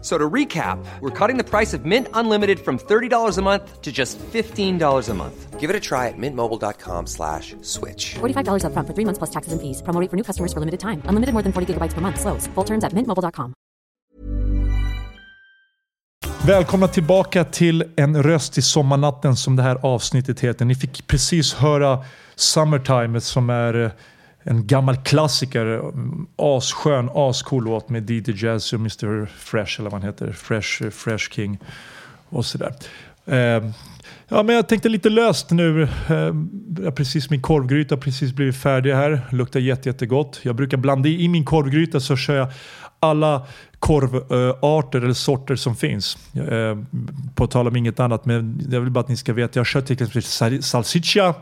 [0.00, 3.92] So to recap, we're cutting the price of Mint Unlimited from $30 a month to
[3.92, 5.60] just $15 a month.
[5.60, 8.14] Give it a try at mintmobile.com slash switch.
[8.14, 9.82] $45 upfront for three months plus taxes and fees.
[9.82, 11.02] Promo rate for new customers for limited time.
[11.04, 12.18] Unlimited more than 40 gigabytes per month.
[12.18, 12.48] Slows.
[12.54, 13.52] Full terms at mintmobile.com.
[16.46, 20.64] Välkomna tillbaka till En röst i sommarnatten som det här avsnittet heter.
[20.64, 23.90] Ni fick precis höra Summertime som är eh,
[24.42, 25.92] en gammal klassiker.
[26.36, 30.32] Asskön, ascool låt med DJ Jazzy och Mr Fresh eller vad han heter.
[30.32, 31.58] Fresh, Fresh King
[32.28, 32.74] och sådär.
[33.26, 33.70] Eh,
[34.32, 35.82] Ja, men jag tänkte lite löst nu.
[35.82, 36.34] Eh,
[36.84, 39.20] jag precis min korvgryta har precis blivit färdig här.
[39.30, 40.40] Luktar jätte, jättegott.
[40.42, 42.48] Jag brukar blanda i, i min korvgryta så kör jag
[43.00, 43.46] alla
[43.78, 46.18] korvarter eller sorter som finns.
[46.34, 46.78] Eh,
[47.34, 49.58] på tal om inget annat, men jag vill bara att ni ska veta.
[49.58, 51.34] Jag kör till exempel salsiccia,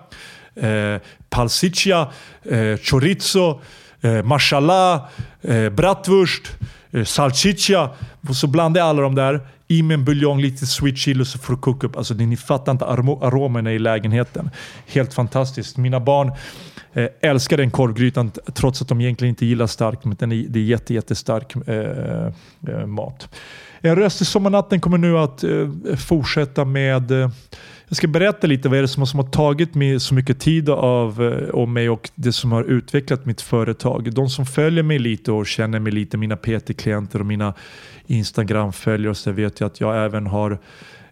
[0.61, 2.09] eh, palsiccia,
[2.43, 3.61] eh, chorizo,
[4.01, 5.03] eh, mashallah,
[5.43, 6.43] eh, bratwurst,
[6.91, 7.91] eh, salchicha.
[8.29, 11.39] Och så blandar jag alla de där i med en buljong, lite sweet chili så
[11.39, 11.97] får du koka upp.
[11.97, 14.51] Alltså ni fattar inte aromerna i lägenheten.
[14.87, 15.77] Helt fantastiskt.
[15.77, 16.33] Mina barn
[16.93, 20.59] eh, älskar den korvgrytan trots att de egentligen inte gillar stark, men den är, det
[20.59, 22.33] är jätte, jättestark eh,
[22.69, 23.29] eh, mat.
[23.81, 27.31] En röst i sommarnatten kommer nu att eh, fortsätta med eh,
[27.89, 30.69] jag ska berätta lite vad är det som, som har tagit mig så mycket tid
[30.69, 34.15] av, eh, och mig och det som har utvecklat mitt företag.
[34.15, 37.55] De som följer mig lite och känner mig lite, mina PT-klienter och mina
[38.07, 40.59] Instagram-följare så vet jag att jag även har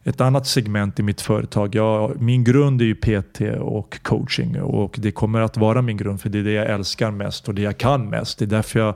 [0.05, 1.75] ett annat segment i mitt företag.
[1.75, 6.21] Jag, min grund är ju PT och coaching och det kommer att vara min grund
[6.21, 8.39] för det är det jag älskar mest och det jag kan mest.
[8.39, 8.95] Det är därför jag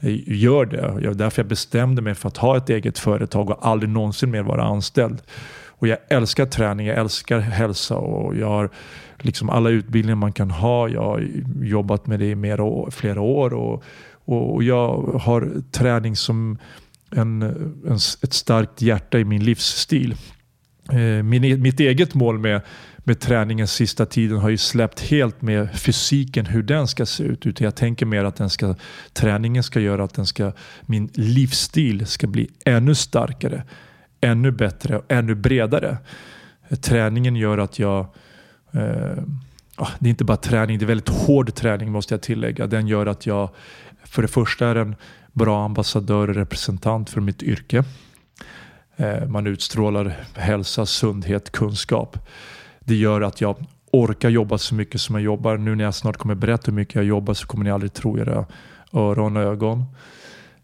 [0.00, 1.00] eh, gör det.
[1.00, 4.30] Det är därför jag bestämde mig för att ha ett eget företag och aldrig någonsin
[4.30, 5.22] mer vara anställd.
[5.80, 8.70] Och jag älskar träning, jag älskar hälsa och jag har
[9.18, 10.88] liksom alla utbildningar man kan ha.
[10.88, 11.28] Jag har
[11.62, 13.84] jobbat med det i mer, flera år och,
[14.24, 16.58] och jag har träning som
[17.10, 20.16] en, en, ett starkt hjärta i min livsstil.
[20.92, 22.60] Eh, min, e-, mitt eget mål med,
[22.96, 27.46] med träningen sista tiden har ju släppt helt med fysiken, hur den ska se ut.
[27.46, 28.74] Utan jag tänker mer att den ska,
[29.12, 33.64] träningen ska göra att den ska, min livsstil ska bli ännu starkare,
[34.20, 35.98] ännu bättre och ännu bredare.
[36.82, 38.06] Träningen gör att jag
[38.72, 39.18] eh,
[39.76, 42.66] ah, det är inte bara träning, det är väldigt hård träning måste jag tillägga.
[42.66, 43.50] Den gör att jag
[44.04, 44.96] för det första är en
[45.32, 47.84] bra ambassadör och representant för mitt yrke.
[48.96, 52.18] Eh, man utstrålar hälsa, sundhet, kunskap.
[52.80, 53.56] Det gör att jag
[53.92, 55.56] orkar jobba så mycket som jag jobbar.
[55.56, 58.18] Nu när jag snart kommer berätta hur mycket jag jobbar så kommer ni aldrig tro
[58.18, 58.46] era
[58.92, 59.84] öron och ögon.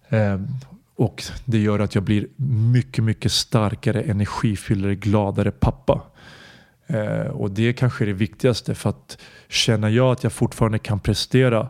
[0.09, 0.41] Eh,
[0.97, 2.27] och det gör att jag blir
[2.73, 6.03] mycket, mycket starkare, energifyllare, gladare pappa.
[6.87, 11.01] Eh, och det kanske är det viktigaste för att känner jag att jag fortfarande kan
[11.01, 11.69] prestera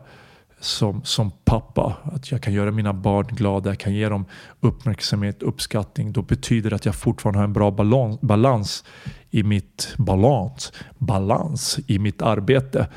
[0.60, 4.24] som, som pappa, att jag kan göra mina barn glada, jag kan ge dem
[4.60, 8.84] uppmärksamhet, uppskattning, då betyder det att jag fortfarande har en bra balans, balans
[9.30, 12.88] i mitt balans, balans i mitt arbete.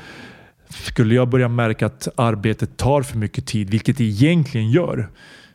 [0.68, 5.08] Skulle jag börja märka att arbetet tar för mycket tid, vilket det egentligen gör,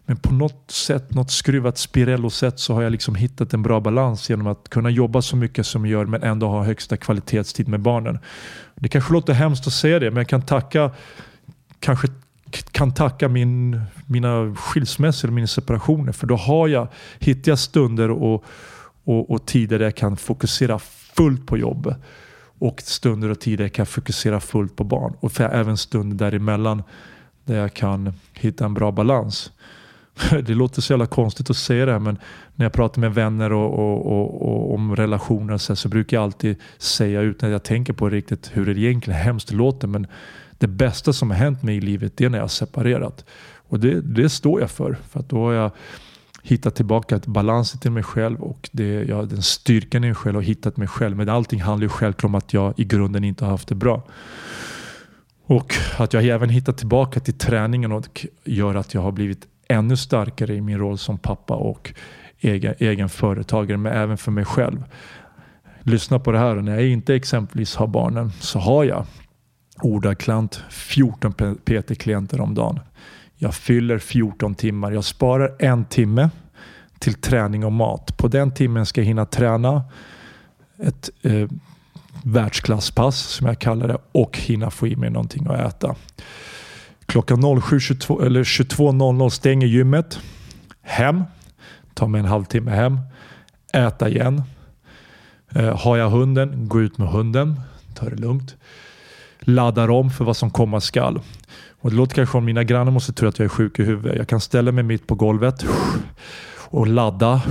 [0.05, 4.29] men på något sätt, något skruvat spirello-sätt så har jag liksom hittat en bra balans
[4.29, 7.79] genom att kunna jobba så mycket som jag gör men ändå ha högsta kvalitetstid med
[7.79, 8.19] barnen.
[8.75, 10.91] Det kanske låter hemskt att säga det men jag kan tacka
[11.79, 12.07] kanske
[12.71, 16.11] kan tacka min, mina skilsmässor, mina separationer.
[16.11, 16.87] För då har jag,
[17.19, 18.43] hittar jag stunder och,
[19.03, 20.79] och, och tider där jag kan fokusera
[21.15, 21.95] fullt på jobb
[22.59, 25.13] Och stunder och tider där jag kan fokusera fullt på barn.
[25.19, 26.83] Och för även stunder däremellan
[27.45, 29.51] där jag kan hitta en bra balans.
[30.45, 32.17] Det låter så jävla konstigt att säga det här men
[32.55, 36.23] när jag pratar med vänner och, och, och, och om relationer så, så, brukar jag
[36.23, 39.87] alltid säga utan att jag tänker på riktigt hur det egentligen hemskt låter.
[39.87, 40.07] Men
[40.57, 43.25] det bästa som har hänt mig i livet det är när jag har separerat.
[43.69, 44.97] Och det, det står jag för.
[45.09, 45.71] För att då har jag
[46.43, 50.37] hittat tillbaka ett balansen till mig själv och det, ja, den styrkan i mig själv
[50.37, 51.17] och hittat mig själv.
[51.17, 54.03] Men allting handlar ju självklart om att jag i grunden inte har haft det bra.
[55.47, 59.97] Och att jag även hittat tillbaka till träningen och gör att jag har blivit ännu
[59.97, 61.93] starkare i min roll som pappa och
[62.39, 64.83] egen, egen företagare, men även för mig själv.
[65.81, 69.05] Lyssna på det här, när jag inte exempelvis har barnen så har jag
[69.81, 71.33] ordaklant 14
[71.65, 72.79] PT-klienter om dagen.
[73.35, 74.91] Jag fyller 14 timmar.
[74.91, 76.29] Jag sparar en timme
[76.99, 78.17] till träning och mat.
[78.17, 79.83] På den timmen ska jag hinna träna
[80.77, 81.49] ett eh,
[82.23, 85.95] världsklasspass som jag kallar det och hinna få i mig någonting att äta.
[87.05, 90.19] Klockan 07.22 eller 22.00 stänger gymmet.
[90.81, 91.23] Hem.
[91.93, 92.99] Tar mig en halvtimme hem.
[93.73, 94.43] Äta igen.
[95.51, 97.59] Eh, har jag hunden, gå ut med hunden.
[97.95, 98.55] Ta det lugnt
[99.45, 101.19] laddar om för vad som komma skall.
[101.81, 104.17] Och det låter kanske som mina grannar måste tro att jag är sjuk i huvudet.
[104.17, 105.65] Jag kan ställa mig mitt på golvet
[106.69, 107.41] och ladda.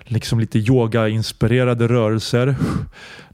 [0.00, 2.56] Liksom lite yoga-inspirerade rörelser.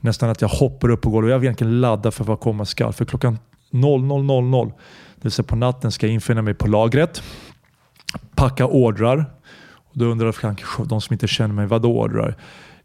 [0.00, 1.30] Nästan att jag hoppar upp på golvet.
[1.30, 2.92] Jag vill egentligen ladda för vad komma skall.
[2.92, 3.38] För klockan
[3.70, 4.72] 00.00,
[5.18, 7.22] det vill säga på natten, ska jag infinna mig på lagret.
[8.34, 9.24] Packa ordrar.
[9.74, 12.36] Och då undrar kanske de som inte känner mig, vad ordrar?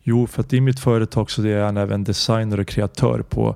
[0.04, 3.56] Jo, för att i mitt företag så är jag även designer och kreatör på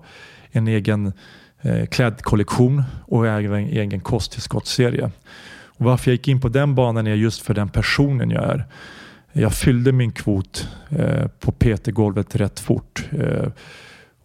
[0.51, 1.13] en egen
[1.61, 5.11] eh, klädkollektion och även en egen kosttillskottsserie.
[5.65, 8.65] Och varför jag gick in på den banan är just för den personen jag är.
[9.31, 13.05] Jag fyllde min kvot eh, på PT-golvet rätt fort.
[13.11, 13.47] Eh,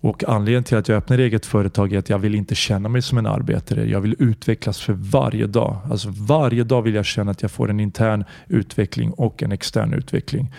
[0.02, 3.02] och anledningen till att jag öppnar eget företag är att jag vill inte känna mig
[3.02, 3.84] som en arbetare.
[3.84, 5.76] Jag vill utvecklas för varje dag.
[5.90, 9.94] Alltså varje dag vill jag känna att jag får en intern utveckling och en extern
[9.94, 10.52] utveckling.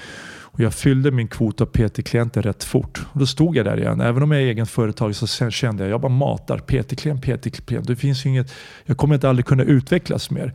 [0.54, 3.06] Och jag fyllde min kvot av PT-klienter rätt fort.
[3.12, 4.02] Och då stod jag där igen.
[4.02, 6.58] Även om jag är egen företag så kände jag att jag bara matar.
[6.58, 7.88] PT-klient, PT-klient.
[7.88, 8.54] Det finns inget,
[8.86, 10.54] jag kommer inte aldrig kunna utvecklas mer.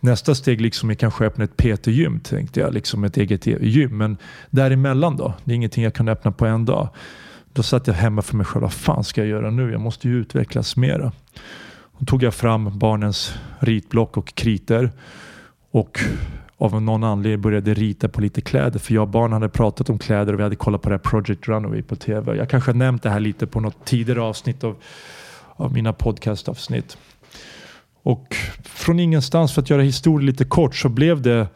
[0.00, 2.74] Nästa steg liksom är kanske öppna ett PT-gym tänkte jag.
[2.74, 3.98] Liksom ett eget gym.
[3.98, 4.16] Men
[4.50, 5.34] däremellan då?
[5.44, 6.88] Det är ingenting jag kan öppna på en dag.
[7.52, 8.62] Då satt jag hemma för mig själv.
[8.62, 9.72] Vad fan ska jag göra nu?
[9.72, 11.12] Jag måste ju utvecklas mera.
[11.98, 14.90] Då tog jag fram barnens ritblock och kriter.
[15.70, 16.00] Och
[16.56, 18.78] av någon anledning började rita på lite kläder.
[18.78, 20.98] För jag och barnen hade pratat om kläder och vi hade kollat på det här
[20.98, 22.36] Project Runaway på TV.
[22.36, 24.76] Jag kanske har nämnt det här lite på något tidigare avsnitt av,
[25.56, 26.98] av mina podcastavsnitt.
[28.02, 31.46] Och från ingenstans, för att göra historien lite kort, så blev det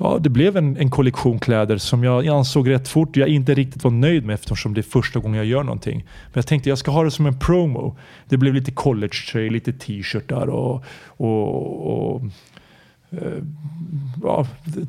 [0.00, 3.84] Ja, det blev en, en kollektion kläder som jag ansåg rätt fort jag inte riktigt
[3.84, 5.96] var nöjd med eftersom det är första gången jag gör någonting.
[5.98, 7.96] Men jag tänkte jag ska ha det som en promo.
[8.28, 12.22] Det blev lite college tröjor, lite t-shirtar och, och, och
[13.10, 13.42] eh,
[14.22, 14.88] ja, det,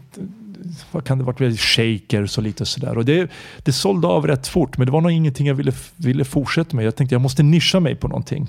[0.91, 2.97] vad kan det varit, shakers och lite sådär.
[2.97, 3.31] Och det,
[3.63, 6.85] det sålde av rätt fort men det var nog ingenting jag ville, ville fortsätta med.
[6.85, 8.47] Jag tänkte jag måste nischa mig på någonting.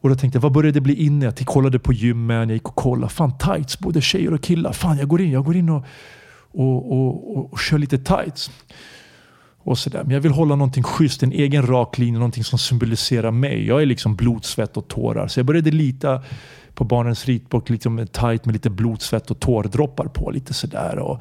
[0.00, 1.24] Och då tänkte jag, vad började det bli inne?
[1.24, 3.12] Jag kollade på gymmen, jag gick och kollade.
[3.12, 4.72] Fan tights, både tjejer och killar.
[4.72, 5.84] Fan jag går in, jag går in och,
[6.52, 8.50] och, och, och, och kör lite tights.
[9.58, 10.02] Och sådär.
[10.02, 13.66] Men jag vill hålla någonting schysst, en egen rak linje, någonting som symboliserar mig.
[13.66, 15.28] Jag är liksom blod, svett och tårar.
[15.28, 16.22] Så jag började lita
[16.74, 20.30] på barnens ritbok liksom tight med lite blod, svett och tårdroppar på.
[20.30, 20.98] Lite sådär.
[20.98, 21.20] Och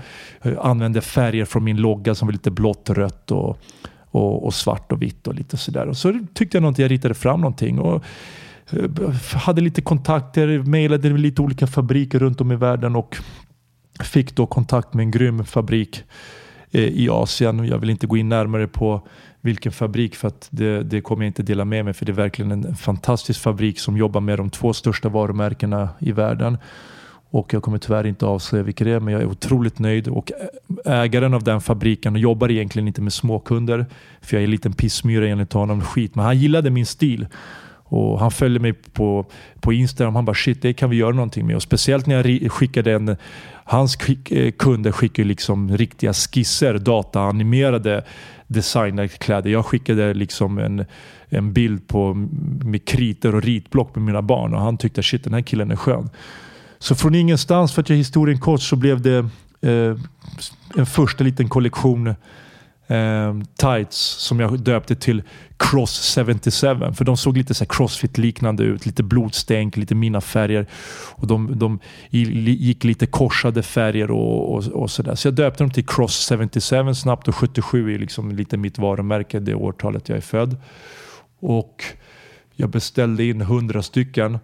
[0.61, 3.59] använde färger från min logga som var lite blått, rött och,
[4.11, 5.87] och, och svart och vitt och lite sådär.
[5.87, 7.79] Och så tyckte jag någonting, jag ritade fram någonting.
[7.79, 8.03] Och,
[8.71, 13.17] Eh, hade lite kontakter, mejlade lite olika fabriker runt om i världen och
[14.03, 16.03] fick då kontakt med en grym fabrik
[16.71, 17.65] eh, i Asien.
[17.65, 19.07] Jag vill inte gå in närmare på
[19.41, 22.13] vilken fabrik för att det, det kommer jag inte dela med mig för det är
[22.13, 26.57] verkligen en fantastisk fabrik som jobbar med de två största varumärkena i världen.
[27.29, 30.07] Och jag kommer tyvärr inte avslöja vilka det är men jag är otroligt nöjd.
[30.07, 30.31] Och
[30.85, 33.85] ägaren av den fabriken jobbar egentligen inte med småkunder.
[34.21, 35.81] För jag är en liten pissmyra enligt honom.
[35.81, 36.15] Skit.
[36.15, 37.27] Men han gillade min stil.
[37.89, 39.25] Och han följde mig på,
[39.59, 40.15] på Instagram.
[40.15, 41.55] Han bara shit, det kan vi göra någonting med.
[41.55, 43.15] Och speciellt när jag skickade en...
[43.69, 43.97] Hans
[44.29, 48.03] eh, kunder skickar liksom riktiga skisser, dataanimerade
[48.47, 49.49] designade kläder.
[49.49, 50.85] Jag skickade liksom en,
[51.29, 52.13] en bild på,
[52.63, 55.75] med kriter och ritblock med mina barn och han tyckte shit den här killen är
[55.75, 56.09] skön.
[56.79, 59.17] Så från ingenstans, för att göra historien kort, så blev det
[59.61, 59.97] eh,
[60.77, 62.15] en första liten kollektion
[62.87, 65.23] eh, tights som jag döpte till
[65.57, 66.67] Cross 77.
[66.93, 68.85] För de såg lite så crossfit-liknande ut.
[68.85, 70.67] Lite blodstänk, lite mina färger.
[71.15, 71.79] Och de, de
[72.09, 75.15] gick lite korsade färger och, och, och sådär.
[75.15, 79.39] Så jag döpte dem till Cross 77 snabbt och 77 är liksom lite mitt varumärke,
[79.39, 80.57] det årtalet jag är född.
[81.39, 81.83] Och
[82.55, 84.39] jag beställde in 100 stycken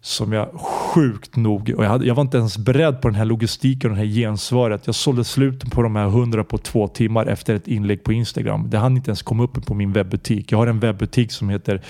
[0.00, 0.60] som jag
[0.96, 3.96] sjukt nog, och jag, hade, jag, var inte ens beredd på den här logistiken och
[3.96, 4.86] det här gensvaret.
[4.86, 8.70] Jag sålde slut på de här 100 på två timmar efter ett inlägg på Instagram.
[8.70, 10.52] Det hann inte ens komma upp på min webbutik.
[10.52, 11.82] Jag har en webbutik som heter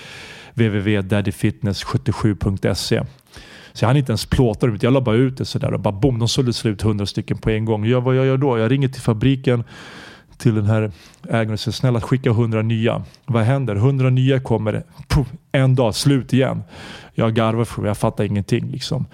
[0.54, 3.02] www.daddyfitness77.se.
[3.72, 4.78] Så jag hann inte ens plåta dem.
[4.80, 7.50] Jag la bara ut det sådär och bara boom, de sålde slut 100 stycken på
[7.50, 7.86] en gång.
[7.86, 8.58] Jag, vad jag gör då?
[8.58, 9.64] Jag ringer till fabriken
[10.38, 10.92] till den här
[11.28, 13.04] ägaren och säger snälla skicka 100 nya.
[13.26, 13.76] Vad händer?
[13.76, 16.62] 100 nya kommer puff, en dag, slut igen.
[17.14, 18.70] Jag garvar för mig, jag fattar ingenting.
[18.70, 19.06] Liksom.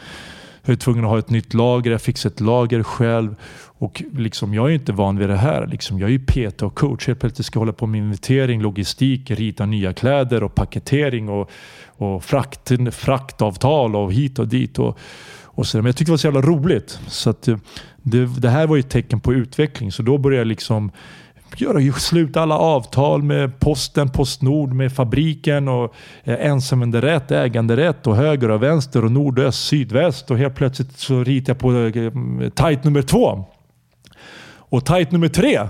[0.65, 3.35] Jag är tvungen att ha ett nytt lager, jag fixar ett lager själv.
[3.83, 5.67] Och liksom, jag är inte van vid det här.
[5.67, 7.07] Liksom, jag är ju PT och coach.
[7.07, 11.51] Helt plötsligt ska jag hålla på med inventering, logistik, rita nya kläder och paketering och,
[11.87, 14.79] och frakt, fraktavtal och hit och dit.
[14.79, 14.99] Och,
[15.55, 15.77] och så.
[15.77, 17.01] Men jag tyckte det var så jävla roligt.
[17.07, 17.57] Så att, eh,
[18.03, 19.93] det, det här var ju ett tecken på utveckling.
[19.93, 20.91] Så då började jag liksom
[21.57, 25.95] göra, sluta alla avtal med posten, Postnord, med fabriken och
[26.25, 31.51] eh, ensamänderätt, äganderätt och höger och vänster och nordöst, sydväst och helt plötsligt så ritar
[31.51, 33.45] jag på eh, tight nummer två.
[34.57, 35.61] Och tight nummer tre.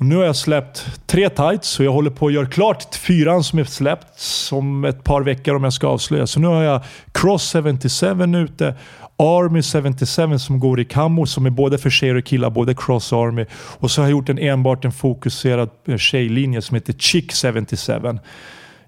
[0.00, 3.44] Och nu har jag släppt tre tights och jag håller på att göra klart fyran
[3.44, 6.26] som är släppt om ett par veckor om jag ska avslöja.
[6.26, 8.74] Så nu har jag Cross 77 ute
[9.20, 13.12] Army 77 som går i kammo som är både för tjejer och killar, både Cross
[13.12, 13.46] Army.
[13.52, 17.92] Och så har jag gjort en enbart en fokuserad eh, tjejlinje som heter Chick 77.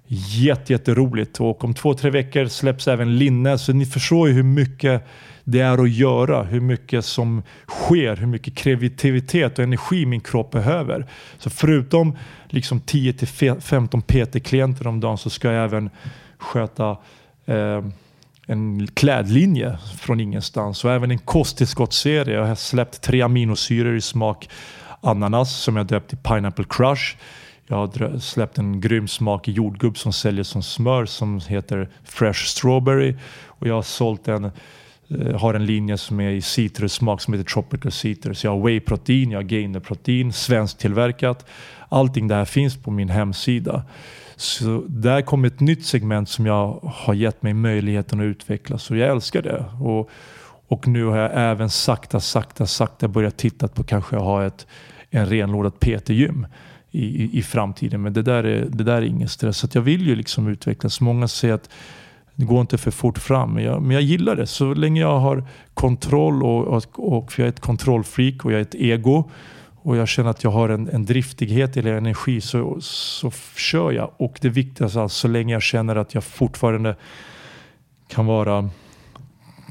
[0.07, 3.57] Jätte, jätteroligt och om två, tre veckor släpps även linne.
[3.57, 5.07] Så ni förstår ju hur mycket
[5.43, 10.51] det är att göra, hur mycket som sker, hur mycket kreativitet och energi min kropp
[10.51, 11.05] behöver.
[11.37, 12.17] Så förutom
[12.47, 13.13] liksom 10
[13.61, 15.89] 15 PT-klienter om dagen så ska jag även
[16.37, 16.97] sköta
[17.45, 17.81] eh,
[18.47, 22.35] en klädlinje från ingenstans och även en kosttillskottsserie.
[22.35, 24.49] Jag har släppt tre aminosyror i smak
[25.01, 27.15] ananas som jag döpt till Pineapple Crush.
[27.67, 32.45] Jag har släppt en grym smak i jordgubb som säljer som smör som heter Fresh
[32.45, 33.15] Strawberry.
[33.45, 37.51] Och jag har sålt en eh, har en linje som är i citrussmak som heter
[37.51, 38.43] Tropical Citrus.
[38.43, 41.45] Jag har whey-protein, jag har gainer-protein, svensktillverkat.
[41.89, 43.83] Allting det här finns på min hemsida.
[44.35, 48.77] Så där kom ett nytt segment som jag har gett mig möjligheten att utveckla.
[48.77, 49.65] Så jag älskar det.
[49.81, 50.09] Och,
[50.67, 54.67] och nu har jag även sakta, sakta, sakta börjat titta på kanske ha ett
[55.13, 56.47] en renlådat PT-gym
[56.91, 58.01] i, i, i, framtiden.
[58.01, 59.57] Men det där är, det där är ingen stress.
[59.57, 61.01] Så jag vill ju liksom utvecklas.
[61.01, 61.69] Många säger att
[62.35, 63.53] det går inte för fort fram.
[63.53, 64.47] Men jag, men jag gillar det.
[64.47, 68.61] Så länge jag har kontroll och, och, och jag är ett kontrollfreak och jag är
[68.61, 69.29] ett ego
[69.83, 74.11] och jag känner att jag har en, en driftighet eller energi så, så kör jag.
[74.17, 76.95] Och det viktigaste alltså, så länge jag känner att jag fortfarande
[78.07, 78.69] kan vara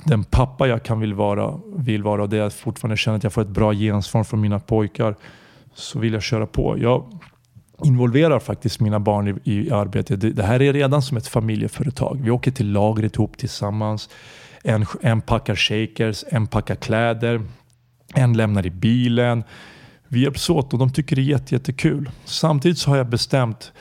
[0.04, 3.24] den pappa jag kan vill vara, vill vara och det är att fortfarande känner att
[3.24, 5.16] jag får ett bra gensvar från mina pojkar
[5.74, 6.78] så vill jag köra på.
[6.78, 7.04] Jag,
[7.84, 10.20] involverar faktiskt mina barn i, i arbetet.
[10.20, 12.20] Det, det, här är redan som ett familjeföretag.
[12.22, 14.08] Vi åker till lagret ihop tillsammans.
[14.62, 17.42] En, en packar shakers, en packar kläder,
[18.14, 19.44] en lämnar i bilen.
[20.12, 22.10] Vi hjälps åt och de tycker det är jätte, jättekul.
[22.24, 23.72] Samtidigt så har jag bestämt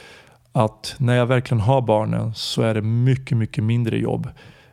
[0.52, 4.28] att när jag verkligen har barnen så är det mycket, mycket mindre jobb.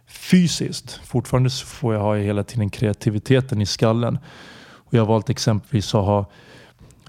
[0.07, 4.19] Fysiskt, fortfarande så får jag ha hela tiden kreativiteten i skallen.
[4.61, 6.31] Och jag har valt exempelvis att ha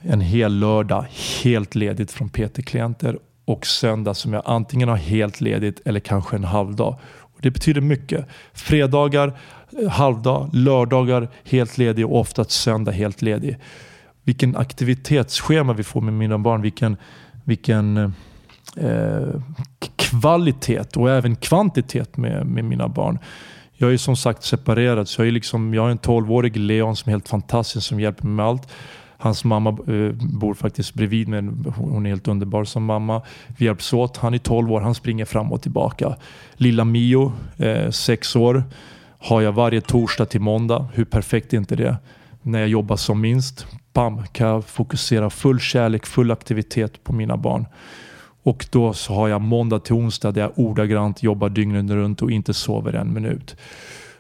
[0.02, 1.06] en hel lördag
[1.44, 6.44] helt ledigt från PT-klienter och söndag som jag antingen har helt ledigt eller kanske en
[6.44, 7.00] halvdag.
[7.06, 8.26] Och det betyder mycket.
[8.54, 9.40] Fredagar
[9.82, 13.58] eh, halvdag, lördagar helt ledig och oftast söndag helt ledig.
[14.24, 16.62] Vilken aktivitetsschema vi får med mina barn.
[16.62, 16.98] Vilken,
[17.44, 17.98] vilken
[18.78, 19.28] eh,
[19.96, 23.20] kvalitet och även kvantitet med, med mina barn.
[23.82, 27.10] Jag är som sagt separerad så jag, är liksom, jag har en 12-årig Leon som
[27.10, 28.68] är helt fantastisk som hjälper mig med allt.
[29.18, 31.44] Hans mamma eh, bor faktiskt bredvid mig.
[31.76, 33.22] Hon är helt underbar som mamma.
[33.58, 34.18] Vi hjälps åt.
[34.18, 34.82] Han är 12 år.
[34.82, 36.16] Han springer fram och tillbaka.
[36.54, 37.92] Lilla Mio, eh,
[38.36, 38.64] år,
[39.20, 40.88] har jag varje torsdag till måndag.
[40.94, 41.98] Hur perfekt är inte det?
[42.42, 47.38] När jag jobbar som minst, bam, kan jag fokusera full kärlek, full aktivitet på mina
[47.38, 47.66] barn.
[48.44, 52.32] Och då så har jag måndag till onsdag där jag ordagrant jobbar dygnet runt och
[52.32, 53.56] inte sover en minut.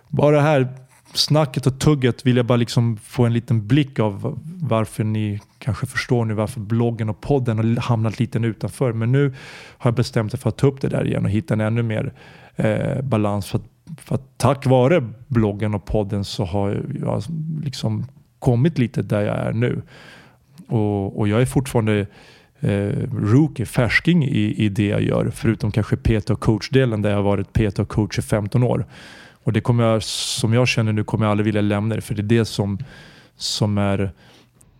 [0.07, 0.67] Bara det här
[1.13, 5.85] snacket och tugget vill jag bara liksom få en liten blick av varför ni kanske
[5.85, 8.93] förstår nu varför bloggen och podden har hamnat lite utanför.
[8.93, 9.33] Men nu
[9.77, 11.83] har jag bestämt mig för att ta upp det där igen och hitta en ännu
[11.83, 12.13] mer
[12.55, 13.45] eh, balans.
[13.45, 17.23] För att, för att tack vare bloggen och podden så har jag
[17.63, 18.05] liksom
[18.39, 19.81] kommit lite där jag är nu.
[20.67, 22.05] Och, och jag är fortfarande
[22.59, 25.31] eh, rookie, färsking i, i det jag gör.
[25.35, 28.85] Förutom kanske PT och coachdelen där jag har varit PT och coach i 15 år.
[29.43, 32.01] Och det kommer jag, som jag känner nu, kommer jag aldrig vilja lämna det.
[32.01, 32.77] För det är det som,
[33.35, 34.11] som är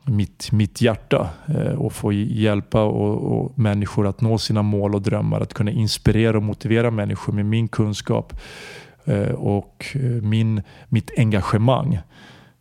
[0.04, 1.30] mitt, mitt hjärta.
[1.48, 5.42] Eh, och få hjälpa och, och människor att nå sina mål och drömmar.
[5.42, 8.34] Att kunna inspirera och motivera människor med min kunskap
[9.06, 12.00] eh, och eh, min, mitt engagemang.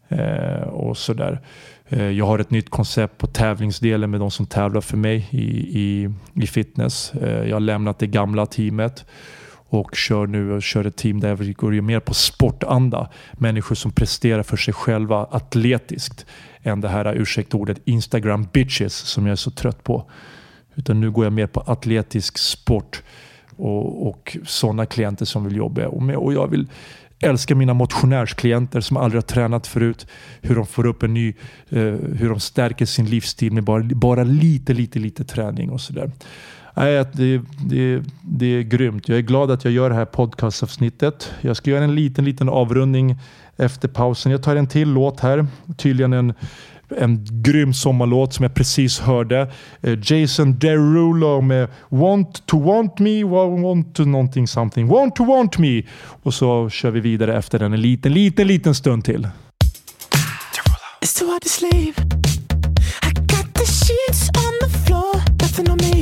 [0.08, 1.40] Eh, och sådär.
[1.88, 5.80] Eh, jag har ett nytt koncept på tävlingsdelen med de som tävlar för mig i,
[5.80, 7.14] i, i fitness.
[7.14, 9.04] Eh, jag har lämnat det gamla teamet
[9.70, 13.10] och kör nu och kör ett team där vi går mer på sportanda.
[13.32, 16.26] Människor som presterar för sig själva atletiskt
[16.62, 20.10] än det här, ursäkta ordet, Instagram bitches som jag är så trött på.
[20.74, 23.02] Utan nu går jag mer på atletisk sport
[23.56, 26.16] och, och sådana klienter som vill jobba med.
[26.16, 26.66] Och jag vill
[27.20, 30.06] Älskar mina motionärsklienter som aldrig har tränat förut.
[30.40, 31.28] Hur de får upp en ny,
[31.68, 36.10] eh, hur de stärker sin livsstil med bara, bara lite, lite, lite träning och sådär.
[36.74, 39.08] Nej, det, det, det är grymt.
[39.08, 41.32] Jag är glad att jag gör det här podcastavsnittet.
[41.40, 43.16] Jag ska göra en liten, liten avrundning
[43.56, 44.32] efter pausen.
[44.32, 45.46] Jag tar en till låt här.
[45.76, 46.34] Tydligen en,
[46.96, 49.50] en grym sommarlåt som jag precis hörde.
[49.82, 54.88] Eh, Jason Derulo med Want to want me, want to någonting something.
[54.88, 55.82] Want to want me.
[56.22, 59.28] Och så kör vi vidare efter den en liten, liten, liten stund till.
[61.00, 61.98] It's too hard to sleep.
[63.02, 65.97] I got the sheets on the floor, nothing on me.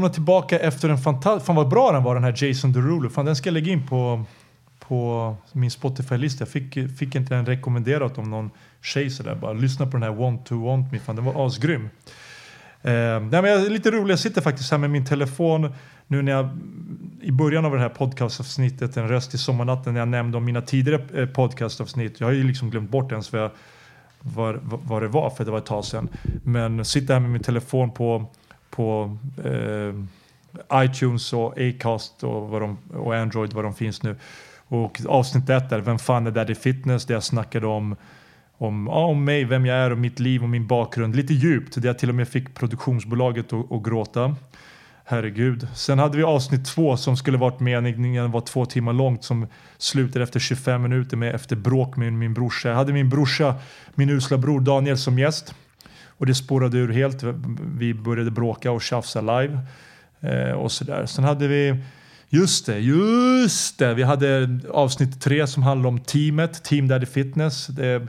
[0.00, 1.46] Välkomna tillbaka efter en fantastisk...
[1.46, 3.10] Fan vad bra den var den här Jason Derulo.
[3.10, 4.24] Fan den ska jag lägga in på,
[4.78, 6.42] på min Spotify-lista.
[6.42, 8.50] Jag fick, fick inte den rekommenderat om någon
[8.82, 9.34] tjej sådär.
[9.34, 10.98] Bara lyssna på den här Want to Want Me.
[10.98, 11.84] Fan den var asgrym.
[12.82, 14.12] Eh, nej, men jag är lite rolig.
[14.12, 15.72] Jag sitter faktiskt här med min telefon
[16.06, 16.48] nu när jag
[17.22, 20.62] i början av det här podcastavsnittet En röst i sommarnatten när jag nämnde om mina
[20.62, 22.20] tidigare eh, podcastavsnitt.
[22.20, 23.50] Jag har ju liksom glömt bort ens vad, jag,
[24.20, 26.08] vad, vad det var för det var ett tag sedan.
[26.44, 28.26] Men sitter här med min telefon på,
[28.70, 29.94] på eh,
[30.84, 34.16] iTunes och Acast och, vad de, och Android vad de finns nu.
[34.68, 37.06] Och avsnitt ett är Vem fan är Daddy Fitness?
[37.06, 37.96] Där jag snackade om
[38.60, 41.16] om, ja, om mig, vem jag är och mitt liv och min bakgrund.
[41.16, 44.36] Lite djupt, där jag till och med fick produktionsbolaget att, att gråta.
[45.04, 45.68] Herregud.
[45.74, 49.46] Sen hade vi avsnitt två som skulle varit meningen var två timmar långt som
[49.78, 52.68] slutade efter 25 minuter med efter bråk med min brorsa.
[52.68, 53.54] Jag hade min brorsa,
[53.94, 55.54] min usla bror Daniel som gäst
[56.20, 57.22] och det spårade ur helt.
[57.78, 59.58] Vi började bråka och tjafsa live
[60.20, 61.06] eh, och sådär.
[61.06, 61.76] Sen hade vi
[62.32, 63.94] Just det, just det.
[63.94, 67.66] Vi hade avsnitt tre som handlade om teamet, Team Daddy Fitness.
[67.66, 68.06] Det,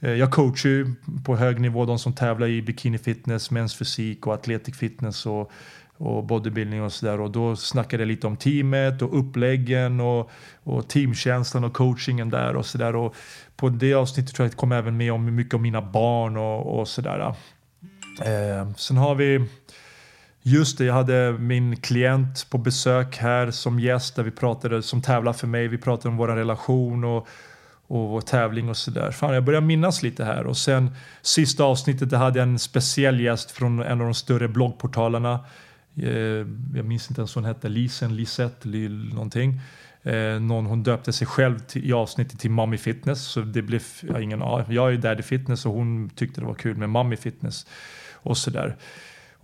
[0.00, 0.94] eh, jag coachar ju
[1.24, 5.50] på hög nivå de som tävlar i bikini fitness, mens fysik och atletic fitness och
[5.96, 7.20] och bodybuilding och sådär.
[7.20, 10.30] Och då snackade jag lite om teamet och uppläggen och,
[10.62, 12.96] och teamkänslan och coachingen där och sådär.
[12.96, 13.14] Och
[13.56, 16.36] på det avsnittet tror jag att det kom även med om mycket om mina barn
[16.36, 17.34] och, och sådär.
[18.20, 19.48] Eh, sen har vi
[20.46, 25.02] Just det, jag hade min klient på besök här som gäst där vi pratade, som
[25.02, 25.68] tävlar för mig.
[25.68, 27.28] Vi pratade om vår relation och,
[27.86, 29.10] och vår tävling och sådär.
[29.10, 30.46] Fan, jag börjar minnas lite här.
[30.46, 30.90] Och sen
[31.22, 35.40] sista avsnittet, där hade jag en speciell gäst från en av de större bloggportalerna
[35.96, 39.60] Eh, jag minns inte ens vad hon hette, Lisen, Lisette, Lil någonting.
[40.02, 43.24] Eh, någon, hon döpte sig själv till, i avsnittet till Mommy Fitness.
[43.24, 46.76] Så det blev, jag, ingen, jag är Daddy Fitness och hon tyckte det var kul
[46.76, 47.66] med Mommy Fitness.
[48.12, 48.76] Och sådär.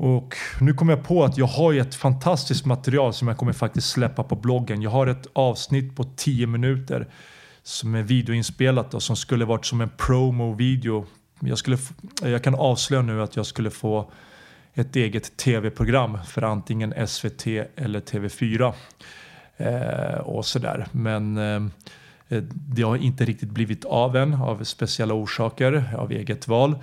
[0.03, 3.91] Och nu kom jag på att jag har ett fantastiskt material som jag kommer faktiskt
[3.91, 4.83] släppa på bloggen.
[4.83, 7.09] Jag har ett avsnitt på 10 minuter
[7.63, 11.07] som är videoinspelat och som skulle varit som en promo-video.
[11.41, 11.59] Jag,
[12.23, 14.13] jag kan avslöja nu att jag skulle få
[14.75, 17.47] ett eget tv-program för antingen SVT
[17.77, 18.75] eller TV4.
[19.61, 20.87] Eh, och sådär.
[20.93, 21.63] Men eh,
[22.29, 26.79] eh, det har inte riktigt blivit av än av speciella orsaker, av eget val.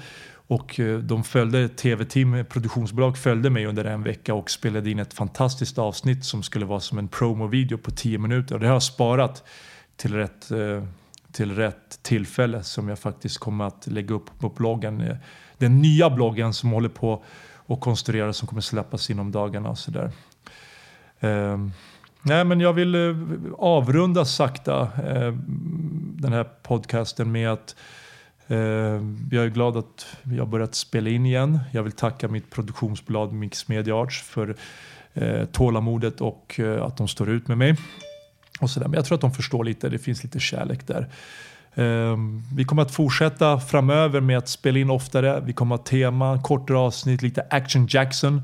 [0.47, 5.13] Och eh, de följde, tv-team, produktionsbolag följde mig under en vecka och spelade in ett
[5.13, 8.55] fantastiskt avsnitt som skulle vara som en promovideo på 10 minuter.
[8.55, 9.43] Och det har jag sparat
[9.95, 10.83] till rätt, eh,
[11.31, 15.17] till rätt tillfälle som jag faktiskt kommer att lägga upp på bloggen.
[15.57, 17.23] Den nya bloggen som håller på
[17.67, 20.11] och konstruera som kommer släppas inom dagarna och sådär.
[21.19, 21.57] Eh,
[22.21, 23.15] nej men jag vill eh,
[23.57, 25.33] avrunda sakta eh,
[26.17, 27.75] den här podcasten med att
[28.47, 28.57] eh,
[29.31, 31.59] jag är glad att vi har börjat spela in igen.
[31.71, 34.55] Jag vill tacka mitt produktionsbolag Mix Media Arts för
[35.13, 37.75] eh, tålamodet och eh, att de står ut med mig.
[38.59, 38.87] Och så där.
[38.87, 41.09] Men jag tror att de förstår lite, det finns lite kärlek där.
[41.77, 45.41] Ehm, vi kommer att fortsätta framöver med att spela in oftare.
[45.45, 48.41] Vi kommer att ha teman, kortare avsnitt, lite action Jackson.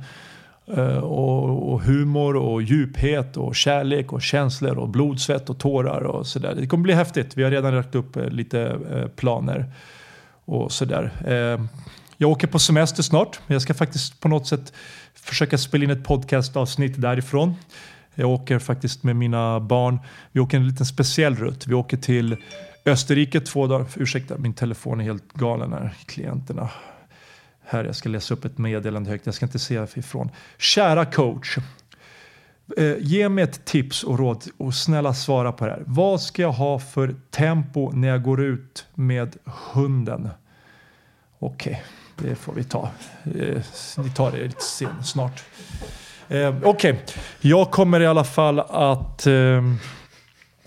[0.68, 6.28] Ehm, och, humor och djuphet och kärlek och känslor och blod, svett och tårar och
[6.28, 6.56] sådär.
[6.60, 7.38] Det kommer bli häftigt.
[7.38, 8.62] Vi har redan lagt upp eh, lite
[8.92, 9.66] eh, planer
[10.46, 11.12] och sådär.
[11.28, 11.68] Ehm,
[12.18, 13.40] jag åker på semester snart.
[13.48, 14.74] Jag ska faktiskt på något sätt
[15.14, 17.56] försöka spela in ett podcastavsnitt därifrån.
[18.16, 20.00] Jag åker faktiskt med mina barn.
[20.32, 21.68] Vi åker en liten speciell rutt.
[21.68, 22.38] Vi åker till
[22.86, 23.86] Österrike två dagar.
[23.96, 25.94] Ursäkta, min telefon är helt galen här.
[26.06, 26.70] Klienterna.
[27.66, 29.26] Här, jag ska läsa upp ett meddelande högt.
[29.26, 30.30] Jag ska inte se ifrån.
[30.58, 31.58] Kära coach.
[32.78, 35.84] Eh, ge mig ett tips och råd och snälla svara på det här.
[35.86, 40.30] Vad ska jag ha för tempo när jag går ut med hunden?
[41.40, 41.84] Okej,
[42.16, 42.90] okay, det får vi ta.
[43.24, 43.62] Eh,
[43.98, 45.44] vi tar det lite sen, snart.
[46.30, 46.96] Eh, Okej, okay.
[47.42, 49.64] jag kommer i alla fall att eh,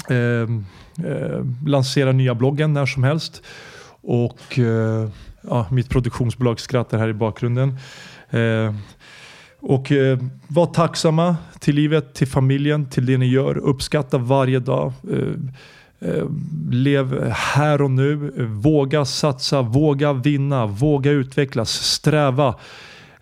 [0.09, 0.49] eh
[1.05, 3.43] eh, lansera nya bloggen när som helst.
[4.03, 5.09] Och eh,
[5.41, 7.79] ja, mitt produktionsbolag skrattar här i bakgrunden.
[8.31, 8.75] Eh,
[9.61, 10.19] och eh,
[10.49, 13.59] var tacksamma till livet, till familjen, till det ni gör.
[13.59, 14.93] Uppskatta varje dag.
[15.11, 16.25] Eh, eh,
[16.71, 18.33] lev här och nu.
[18.47, 22.55] Våga satsa, våga vinna, våga utvecklas, sträva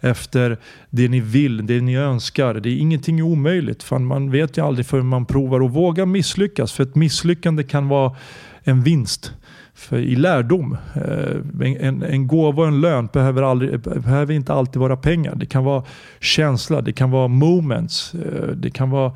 [0.04, 0.58] efter
[0.90, 2.54] det ni vill, det ni önskar.
[2.54, 3.82] Det är ingenting omöjligt.
[3.82, 6.72] För man vet ju aldrig förrän man provar och våga misslyckas.
[6.72, 8.16] För ett misslyckande kan vara
[8.62, 9.32] en vinst.
[9.74, 14.80] För i lärdom, eh, en, en gåva och en lön behöver, aldrig, behöver inte alltid
[14.80, 15.34] vara pengar.
[15.34, 15.82] Det kan vara
[16.20, 19.12] känsla, det kan vara moments, eh, det kan vara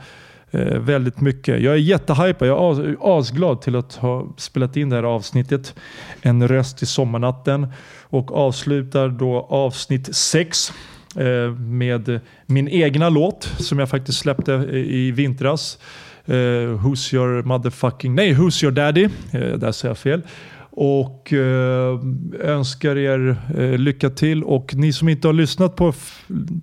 [0.51, 1.62] eh, väldigt mycket.
[1.62, 5.74] Jag är jättehypad, jag är asglad till att ha spelat in det här avsnittet.
[6.22, 7.66] En röst i sommarnatten
[8.11, 10.72] och avslutar då avsnitt 6
[11.16, 15.78] eh, med min egna låt som jag faktiskt släppte i vintras.
[16.24, 18.14] Eh, Who's your motherfucking...
[18.14, 19.04] Nej, Who's your daddy?
[19.04, 20.22] Eh, där säger jag fel.
[20.80, 22.00] Och eh,
[22.40, 24.44] önskar er eh, lycka till.
[24.44, 25.92] Och ni som inte har lyssnat på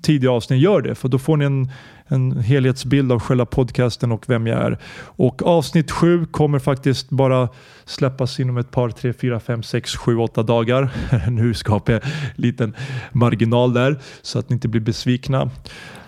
[0.01, 0.95] tidiga avsnitt, gör det.
[0.95, 1.71] För då får ni en,
[2.07, 4.77] en helhetsbild av själva podcasten och vem jag är.
[5.01, 7.49] Och avsnitt sju kommer faktiskt bara
[7.85, 10.89] släppas inom ett par, tre, fyra, fem, sex, sju, åtta dagar.
[11.29, 12.75] nu skapar jag en liten
[13.11, 15.49] marginal där så att ni inte blir besvikna.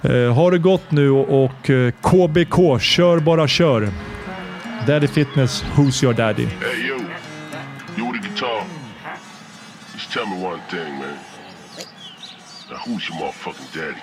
[0.01, 3.89] Eh, ha det gott nu och, eh, KBK, kör bara kör.
[4.87, 6.47] Daddy Fitness, Who's your daddy?
[10.17, 11.19] Tell me one thing, man.
[12.71, 14.01] Now, who's your motherfucking daddy?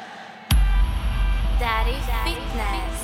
[1.59, 3.04] Daddy Fitness.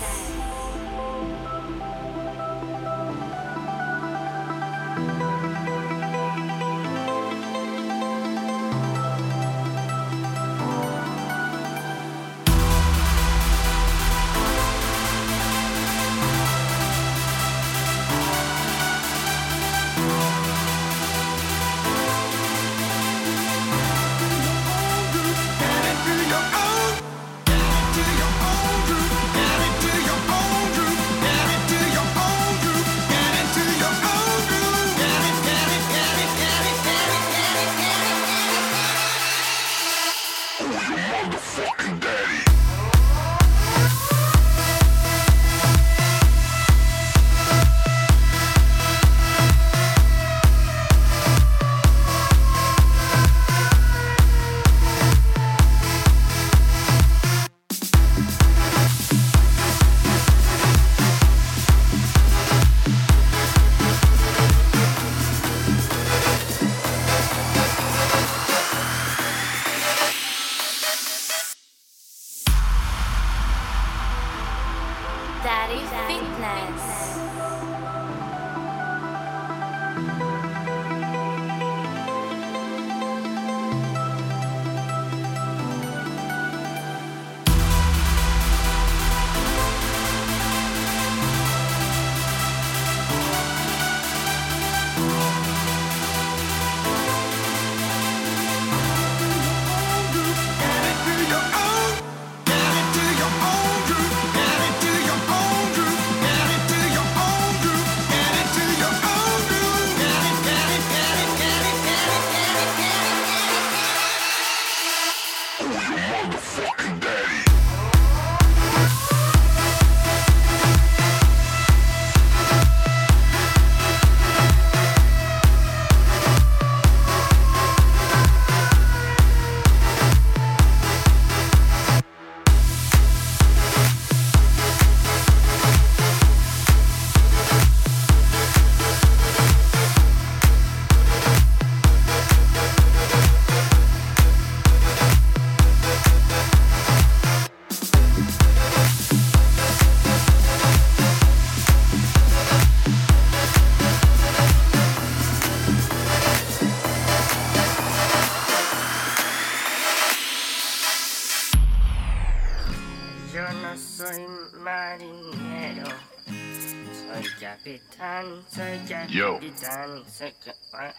[169.63, 169.69] Yo.
[169.69, 170.95] capitán, soy ca- what?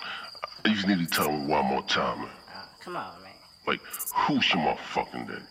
[0.66, 2.30] You just need to tell me one more time, man.
[2.56, 3.32] Oh, come on, man.
[3.68, 3.82] Like,
[4.16, 5.46] who's your motherfucking daddy?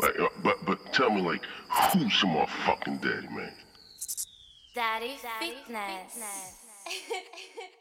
[0.00, 3.52] Like, uh, but but tell me, like, who's your motherfucking daddy, man?
[4.74, 6.22] Daddy Fitness.